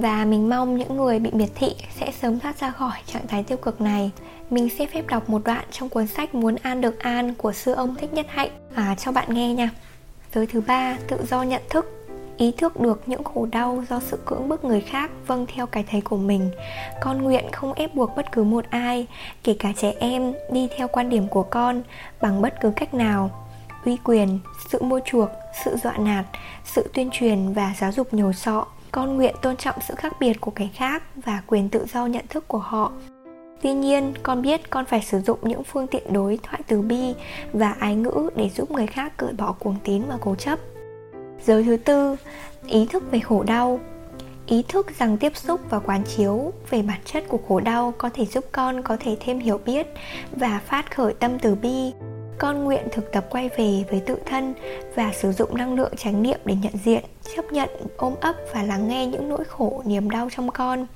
và 0.00 0.24
mình 0.24 0.48
mong 0.48 0.76
những 0.76 0.96
người 0.96 1.18
bị 1.18 1.30
miệt 1.32 1.48
thị 1.54 1.74
sẽ 2.00 2.12
sớm 2.22 2.40
thoát 2.40 2.60
ra 2.60 2.70
khỏi 2.70 2.98
trạng 3.06 3.26
thái 3.26 3.42
tiêu 3.42 3.58
cực 3.58 3.80
này. 3.80 4.10
Mình 4.50 4.68
sẽ 4.78 4.86
phép 4.86 5.06
đọc 5.06 5.30
một 5.30 5.42
đoạn 5.44 5.64
trong 5.70 5.88
cuốn 5.88 6.06
sách 6.06 6.34
Muốn 6.34 6.56
an 6.62 6.80
được 6.80 6.98
an 6.98 7.34
của 7.34 7.52
sư 7.52 7.72
ông 7.72 7.94
Thích 7.94 8.12
Nhất 8.12 8.26
Hạnh. 8.28 8.50
À, 8.74 8.94
cho 8.98 9.12
bạn 9.12 9.34
nghe 9.34 9.54
nha. 9.54 9.70
Giới 10.34 10.46
thứ 10.46 10.60
ba, 10.60 10.96
tự 11.08 11.16
do 11.30 11.42
nhận 11.42 11.62
thức. 11.70 11.94
Ý 12.36 12.52
thức 12.52 12.80
được 12.80 13.02
những 13.06 13.24
khổ 13.24 13.46
đau 13.52 13.84
do 13.90 14.00
sự 14.00 14.18
cưỡng 14.24 14.48
bức 14.48 14.64
người 14.64 14.80
khác 14.80 15.10
vâng 15.26 15.46
theo 15.54 15.66
cái 15.66 15.84
thấy 15.90 16.00
của 16.00 16.16
mình. 16.16 16.50
Con 17.00 17.22
nguyện 17.22 17.44
không 17.52 17.72
ép 17.72 17.94
buộc 17.94 18.16
bất 18.16 18.32
cứ 18.32 18.44
một 18.44 18.64
ai 18.70 19.06
kể 19.44 19.56
cả 19.58 19.72
trẻ 19.76 19.92
em 20.00 20.32
đi 20.52 20.68
theo 20.76 20.88
quan 20.88 21.08
điểm 21.08 21.28
của 21.28 21.42
con 21.42 21.82
bằng 22.20 22.42
bất 22.42 22.60
cứ 22.60 22.70
cách 22.76 22.94
nào. 22.94 23.30
Uy 23.84 23.96
quyền 24.04 24.38
sự 24.68 24.82
mua 24.82 25.00
chuộc 25.04 25.28
sự 25.64 25.76
dọa 25.82 25.96
nạt 25.96 26.24
sự 26.64 26.90
tuyên 26.94 27.10
truyền 27.12 27.52
và 27.52 27.74
giáo 27.80 27.92
dục 27.92 28.14
nhồi 28.14 28.34
sọ 28.34 28.66
con 28.92 29.16
nguyện 29.16 29.34
tôn 29.42 29.56
trọng 29.56 29.76
sự 29.88 29.94
khác 29.94 30.12
biệt 30.20 30.40
của 30.40 30.50
kẻ 30.50 30.68
khác 30.74 31.02
và 31.16 31.42
quyền 31.46 31.68
tự 31.68 31.86
do 31.92 32.06
nhận 32.06 32.26
thức 32.28 32.48
của 32.48 32.58
họ 32.58 32.92
Tuy 33.62 33.72
nhiên, 33.72 34.14
con 34.22 34.42
biết 34.42 34.70
con 34.70 34.84
phải 34.84 35.02
sử 35.02 35.20
dụng 35.20 35.38
những 35.42 35.64
phương 35.64 35.86
tiện 35.86 36.12
đối 36.12 36.38
thoại 36.42 36.62
từ 36.68 36.82
bi 36.82 37.14
và 37.52 37.74
ái 37.78 37.94
ngữ 37.94 38.30
để 38.36 38.48
giúp 38.48 38.70
người 38.70 38.86
khác 38.86 39.12
cởi 39.16 39.32
bỏ 39.32 39.52
cuồng 39.52 39.76
tín 39.84 40.02
và 40.08 40.18
cố 40.20 40.34
chấp. 40.34 40.58
Giới 41.44 41.64
thứ 41.64 41.76
tư, 41.76 42.16
ý 42.66 42.86
thức 42.86 43.04
về 43.10 43.20
khổ 43.20 43.42
đau 43.42 43.80
Ý 44.48 44.62
thức 44.68 44.98
rằng 44.98 45.16
tiếp 45.16 45.36
xúc 45.36 45.60
và 45.70 45.78
quán 45.78 46.02
chiếu 46.04 46.52
về 46.70 46.82
bản 46.82 47.00
chất 47.04 47.24
của 47.28 47.38
khổ 47.48 47.60
đau 47.60 47.94
có 47.98 48.10
thể 48.14 48.26
giúp 48.26 48.44
con 48.52 48.82
có 48.82 48.96
thể 49.00 49.16
thêm 49.20 49.38
hiểu 49.38 49.60
biết 49.66 49.86
và 50.32 50.60
phát 50.66 50.94
khởi 50.96 51.14
tâm 51.14 51.38
từ 51.38 51.54
bi. 51.54 51.92
Con 52.38 52.64
nguyện 52.64 52.88
thực 52.92 53.12
tập 53.12 53.26
quay 53.30 53.48
về 53.48 53.84
với 53.90 54.00
tự 54.00 54.16
thân 54.26 54.54
và 54.94 55.12
sử 55.12 55.32
dụng 55.32 55.56
năng 55.56 55.74
lượng 55.74 55.92
chánh 55.96 56.22
niệm 56.22 56.38
để 56.44 56.54
nhận 56.62 56.72
diện, 56.84 57.04
chấp 57.36 57.52
nhận, 57.52 57.68
ôm 57.96 58.14
ấp 58.20 58.36
và 58.54 58.62
lắng 58.62 58.88
nghe 58.88 59.06
những 59.06 59.28
nỗi 59.28 59.44
khổ, 59.44 59.82
niềm 59.86 60.10
đau 60.10 60.28
trong 60.36 60.50
con. 60.50 60.86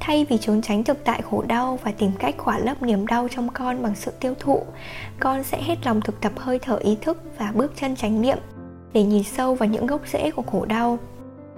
Thay 0.00 0.26
vì 0.30 0.38
trốn 0.38 0.62
tránh 0.62 0.84
thực 0.84 1.04
tại 1.04 1.22
khổ 1.30 1.44
đau 1.48 1.78
và 1.84 1.92
tìm 1.98 2.10
cách 2.18 2.34
khỏa 2.38 2.58
lấp 2.58 2.82
niềm 2.82 3.06
đau 3.06 3.28
trong 3.30 3.48
con 3.48 3.82
bằng 3.82 3.94
sự 3.94 4.12
tiêu 4.20 4.34
thụ, 4.40 4.62
con 5.20 5.44
sẽ 5.44 5.62
hết 5.62 5.86
lòng 5.86 6.00
thực 6.00 6.20
tập 6.20 6.32
hơi 6.36 6.58
thở 6.58 6.76
ý 6.76 6.96
thức 7.02 7.18
và 7.38 7.52
bước 7.54 7.72
chân 7.76 7.96
chánh 7.96 8.22
niệm 8.22 8.38
để 8.92 9.02
nhìn 9.02 9.22
sâu 9.22 9.54
vào 9.54 9.68
những 9.68 9.86
gốc 9.86 10.00
rễ 10.12 10.30
của 10.30 10.42
khổ 10.42 10.64
đau 10.64 10.98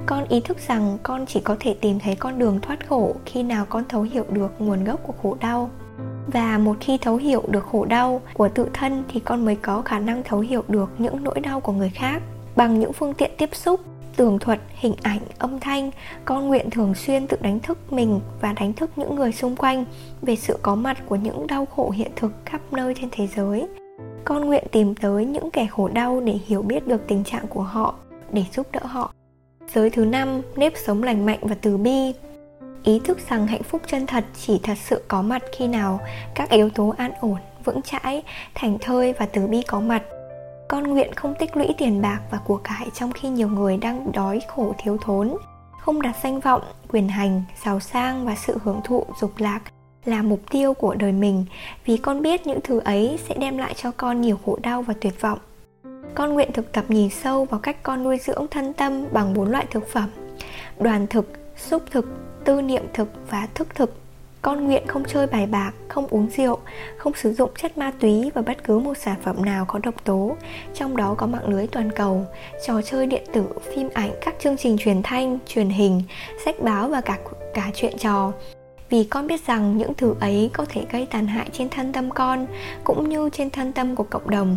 con 0.06 0.28
ý 0.28 0.40
thức 0.40 0.56
rằng 0.68 0.98
con 1.02 1.26
chỉ 1.26 1.40
có 1.40 1.56
thể 1.60 1.76
tìm 1.80 1.98
thấy 1.98 2.16
con 2.16 2.38
đường 2.38 2.60
thoát 2.62 2.88
khổ 2.88 3.14
khi 3.26 3.42
nào 3.42 3.66
con 3.68 3.84
thấu 3.88 4.02
hiểu 4.02 4.24
được 4.30 4.52
nguồn 4.58 4.84
gốc 4.84 5.00
của 5.06 5.12
khổ 5.22 5.36
đau 5.40 5.70
và 6.26 6.58
một 6.58 6.76
khi 6.80 6.98
thấu 6.98 7.16
hiểu 7.16 7.42
được 7.48 7.64
khổ 7.64 7.84
đau 7.84 8.20
của 8.34 8.48
tự 8.48 8.68
thân 8.74 9.04
thì 9.08 9.20
con 9.20 9.44
mới 9.44 9.56
có 9.56 9.82
khả 9.82 9.98
năng 9.98 10.22
thấu 10.22 10.40
hiểu 10.40 10.64
được 10.68 10.90
những 10.98 11.24
nỗi 11.24 11.40
đau 11.40 11.60
của 11.60 11.72
người 11.72 11.90
khác. 11.94 12.22
Bằng 12.56 12.80
những 12.80 12.92
phương 12.92 13.14
tiện 13.14 13.30
tiếp 13.38 13.54
xúc, 13.54 13.80
tường 14.16 14.38
thuật, 14.38 14.60
hình 14.74 14.94
ảnh, 15.02 15.20
âm 15.38 15.60
thanh, 15.60 15.90
con 16.24 16.48
nguyện 16.48 16.70
thường 16.70 16.94
xuyên 16.94 17.26
tự 17.26 17.36
đánh 17.40 17.60
thức 17.60 17.92
mình 17.92 18.20
và 18.40 18.52
đánh 18.52 18.72
thức 18.72 18.90
những 18.96 19.14
người 19.14 19.32
xung 19.32 19.56
quanh 19.56 19.84
về 20.22 20.36
sự 20.36 20.58
có 20.62 20.74
mặt 20.74 20.98
của 21.06 21.16
những 21.16 21.46
đau 21.46 21.66
khổ 21.66 21.90
hiện 21.90 22.10
thực 22.16 22.32
khắp 22.44 22.60
nơi 22.70 22.94
trên 23.00 23.08
thế 23.12 23.26
giới. 23.26 23.66
Con 24.24 24.44
nguyện 24.44 24.64
tìm 24.72 24.94
tới 24.94 25.24
những 25.24 25.50
kẻ 25.50 25.66
khổ 25.66 25.88
đau 25.88 26.20
để 26.20 26.38
hiểu 26.46 26.62
biết 26.62 26.86
được 26.86 27.06
tình 27.08 27.24
trạng 27.24 27.46
của 27.46 27.62
họ, 27.62 27.94
để 28.32 28.44
giúp 28.52 28.66
đỡ 28.72 28.80
họ. 28.82 29.12
Giới 29.74 29.90
thứ 29.90 30.04
năm, 30.04 30.42
nếp 30.56 30.72
sống 30.76 31.02
lành 31.02 31.26
mạnh 31.26 31.38
và 31.42 31.56
từ 31.62 31.76
bi 31.76 32.12
ý 32.86 33.00
thức 33.04 33.18
rằng 33.30 33.46
hạnh 33.46 33.62
phúc 33.62 33.82
chân 33.86 34.06
thật 34.06 34.24
chỉ 34.46 34.60
thật 34.62 34.78
sự 34.84 35.02
có 35.08 35.22
mặt 35.22 35.42
khi 35.56 35.66
nào 35.66 36.00
các 36.34 36.50
yếu 36.50 36.70
tố 36.70 36.94
an 36.98 37.12
ổn, 37.20 37.36
vững 37.64 37.82
chãi 37.82 38.22
thành 38.54 38.78
thơi 38.80 39.12
và 39.12 39.26
từ 39.26 39.46
bi 39.46 39.62
có 39.62 39.80
mặt. 39.80 40.02
Con 40.68 40.82
nguyện 40.82 41.14
không 41.14 41.34
tích 41.38 41.56
lũy 41.56 41.68
tiền 41.78 42.02
bạc 42.02 42.20
và 42.30 42.38
của 42.44 42.56
cải 42.56 42.86
trong 42.94 43.12
khi 43.12 43.28
nhiều 43.28 43.48
người 43.48 43.76
đang 43.76 44.12
đói 44.12 44.40
khổ 44.48 44.74
thiếu 44.78 44.96
thốn. 45.00 45.36
Không 45.80 46.02
đặt 46.02 46.16
danh 46.22 46.40
vọng, 46.40 46.62
quyền 46.88 47.08
hành, 47.08 47.42
giàu 47.64 47.80
sang 47.80 48.26
và 48.26 48.34
sự 48.34 48.58
hưởng 48.64 48.80
thụ 48.84 49.04
dục 49.20 49.32
lạc 49.38 49.60
là 50.04 50.22
mục 50.22 50.40
tiêu 50.50 50.74
của 50.74 50.94
đời 50.94 51.12
mình, 51.12 51.44
vì 51.84 51.96
con 51.96 52.22
biết 52.22 52.46
những 52.46 52.60
thứ 52.64 52.80
ấy 52.80 53.18
sẽ 53.28 53.34
đem 53.38 53.58
lại 53.58 53.74
cho 53.74 53.90
con 53.96 54.20
nhiều 54.20 54.38
khổ 54.46 54.58
đau 54.62 54.82
và 54.82 54.94
tuyệt 55.00 55.20
vọng. 55.20 55.38
Con 56.14 56.34
nguyện 56.34 56.52
thực 56.52 56.72
tập 56.72 56.84
nhìn 56.88 57.10
sâu 57.10 57.44
vào 57.44 57.60
cách 57.60 57.82
con 57.82 58.02
nuôi 58.02 58.18
dưỡng 58.18 58.46
thân 58.50 58.72
tâm 58.72 59.04
bằng 59.12 59.34
bốn 59.34 59.50
loại 59.50 59.66
thực 59.70 59.88
phẩm. 59.88 60.10
Đoàn 60.78 61.06
thực 61.06 61.45
xúc 61.56 61.82
thực 61.90 62.06
tư 62.44 62.62
niệm 62.62 62.82
thực 62.94 63.08
và 63.30 63.48
thức 63.54 63.68
thực. 63.74 63.94
Con 64.42 64.64
nguyện 64.64 64.86
không 64.86 65.04
chơi 65.04 65.26
bài 65.26 65.46
bạc, 65.46 65.72
không 65.88 66.06
uống 66.06 66.30
rượu, 66.36 66.58
không 66.96 67.12
sử 67.14 67.32
dụng 67.34 67.50
chất 67.58 67.78
ma 67.78 67.92
túy 68.00 68.30
và 68.34 68.42
bất 68.42 68.64
cứ 68.64 68.78
một 68.78 68.96
sản 68.96 69.16
phẩm 69.22 69.44
nào 69.44 69.64
có 69.64 69.78
độc 69.82 70.04
tố, 70.04 70.36
trong 70.74 70.96
đó 70.96 71.14
có 71.18 71.26
mạng 71.26 71.48
lưới 71.48 71.66
toàn 71.66 71.92
cầu, 71.92 72.26
trò 72.66 72.82
chơi 72.82 73.06
điện 73.06 73.22
tử, 73.32 73.44
phim 73.74 73.88
ảnh, 73.94 74.10
các 74.20 74.34
chương 74.40 74.56
trình 74.56 74.76
truyền 74.78 75.02
thanh, 75.02 75.38
truyền 75.46 75.68
hình, 75.68 76.02
sách 76.44 76.60
báo 76.60 76.88
và 76.88 77.00
cả 77.00 77.18
cả 77.54 77.70
chuyện 77.74 77.98
trò. 77.98 78.32
Vì 78.90 79.04
con 79.04 79.26
biết 79.26 79.46
rằng 79.46 79.76
những 79.76 79.94
thứ 79.94 80.14
ấy 80.20 80.50
có 80.52 80.66
thể 80.68 80.84
gây 80.92 81.06
tàn 81.06 81.26
hại 81.26 81.48
trên 81.52 81.68
thân 81.68 81.92
tâm 81.92 82.10
con 82.10 82.46
cũng 82.84 83.08
như 83.08 83.30
trên 83.32 83.50
thân 83.50 83.72
tâm 83.72 83.96
của 83.96 84.04
cộng 84.04 84.30
đồng 84.30 84.56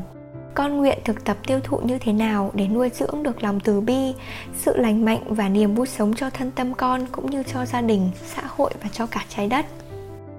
con 0.54 0.78
nguyện 0.78 1.00
thực 1.06 1.26
tập 1.26 1.38
tiêu 1.48 1.60
thụ 1.64 1.78
như 1.78 2.00
thế 2.00 2.14
nào 2.14 2.52
để 2.54 2.68
nuôi 2.68 2.90
dưỡng 2.94 3.24
được 3.24 3.44
lòng 3.44 3.60
từ 3.60 3.82
bi, 3.82 4.14
sự 4.58 4.78
lành 4.78 5.06
mạnh 5.06 5.24
và 5.30 5.50
niềm 5.50 5.76
vui 5.76 5.88
sống 5.88 6.14
cho 6.14 6.30
thân 6.30 6.52
tâm 6.52 6.74
con 6.74 7.06
cũng 7.12 7.32
như 7.32 7.44
cho 7.44 7.66
gia 7.66 7.82
đình, 7.82 8.12
xã 8.26 8.42
hội 8.46 8.72
và 8.84 8.90
cho 8.94 9.06
cả 9.06 9.26
trái 9.30 9.48
đất. 9.48 9.66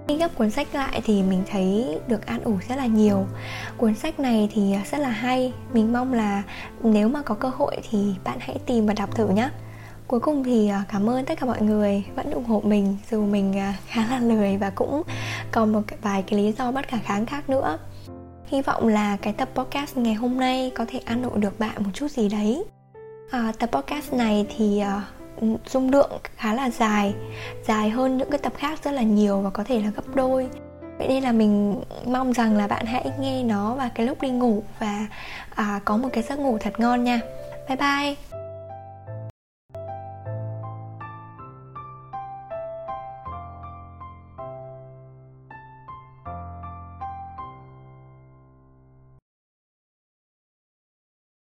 Khi 0.08 0.16
gấp 0.16 0.28
cuốn 0.38 0.50
sách 0.50 0.68
lại 0.72 1.00
thì 1.04 1.22
mình 1.22 1.42
thấy 1.50 1.98
được 2.08 2.26
an 2.26 2.40
ủi 2.42 2.56
rất 2.68 2.76
là 2.76 2.86
nhiều. 2.86 3.26
Cuốn 3.76 3.94
sách 3.94 4.20
này 4.20 4.48
thì 4.52 4.74
rất 4.90 4.98
là 4.98 5.08
hay. 5.08 5.52
Mình 5.72 5.92
mong 5.92 6.12
là 6.12 6.42
nếu 6.82 7.08
mà 7.08 7.22
có 7.22 7.34
cơ 7.34 7.48
hội 7.48 7.76
thì 7.90 8.14
bạn 8.24 8.38
hãy 8.40 8.56
tìm 8.66 8.86
và 8.86 8.94
đọc 8.94 9.14
thử 9.16 9.28
nhé 9.28 9.50
cuối 10.10 10.20
cùng 10.20 10.44
thì 10.44 10.68
à, 10.68 10.84
cảm 10.88 11.10
ơn 11.10 11.24
tất 11.24 11.38
cả 11.40 11.46
mọi 11.46 11.62
người 11.62 12.04
vẫn 12.14 12.30
ủng 12.30 12.44
hộ 12.44 12.60
mình 12.64 12.96
dù 13.10 13.26
mình 13.26 13.58
à, 13.58 13.74
khá 13.86 14.06
là 14.10 14.18
lười 14.18 14.56
và 14.56 14.70
cũng 14.70 15.02
còn 15.52 15.72
một 15.72 15.80
vài 16.02 16.22
cái 16.22 16.38
lý 16.38 16.52
do 16.52 16.72
bất 16.72 16.88
khả 16.88 16.96
kháng 16.96 17.26
khác 17.26 17.50
nữa 17.50 17.78
hy 18.50 18.62
vọng 18.62 18.88
là 18.88 19.16
cái 19.16 19.32
tập 19.32 19.48
podcast 19.54 19.96
ngày 19.96 20.14
hôm 20.14 20.36
nay 20.36 20.72
có 20.74 20.84
thể 20.88 21.00
an 21.04 21.22
ủi 21.22 21.40
được 21.40 21.58
bạn 21.58 21.82
một 21.84 21.90
chút 21.94 22.10
gì 22.10 22.28
đấy. 22.28 22.64
À, 23.30 23.52
tập 23.58 23.70
podcast 23.72 24.12
này 24.12 24.46
thì 24.56 24.82
uh, 25.42 25.60
dung 25.66 25.90
lượng 25.90 26.10
khá 26.36 26.54
là 26.54 26.70
dài 26.70 27.14
dài 27.64 27.90
hơn 27.90 28.18
những 28.18 28.30
cái 28.30 28.38
tập 28.38 28.52
khác 28.56 28.84
rất 28.84 28.90
là 28.90 29.02
nhiều 29.02 29.40
và 29.40 29.50
có 29.50 29.64
thể 29.64 29.80
là 29.80 29.90
gấp 29.96 30.14
đôi. 30.14 30.48
Vậy 30.98 31.08
nên 31.08 31.22
là 31.22 31.32
mình 31.32 31.80
mong 32.06 32.32
rằng 32.32 32.56
là 32.56 32.66
bạn 32.66 32.86
hãy 32.86 33.10
nghe 33.20 33.42
nó 33.42 33.74
vào 33.74 33.88
cái 33.94 34.06
lúc 34.06 34.22
đi 34.22 34.30
ngủ 34.30 34.62
và 34.78 35.06
à, 35.54 35.80
có 35.84 35.96
một 35.96 36.08
cái 36.12 36.22
giấc 36.22 36.38
ngủ 36.38 36.58
thật 36.60 36.80
ngon 36.80 37.04
nha. 37.04 37.20
Bye 37.68 37.76
bye! 37.76 38.29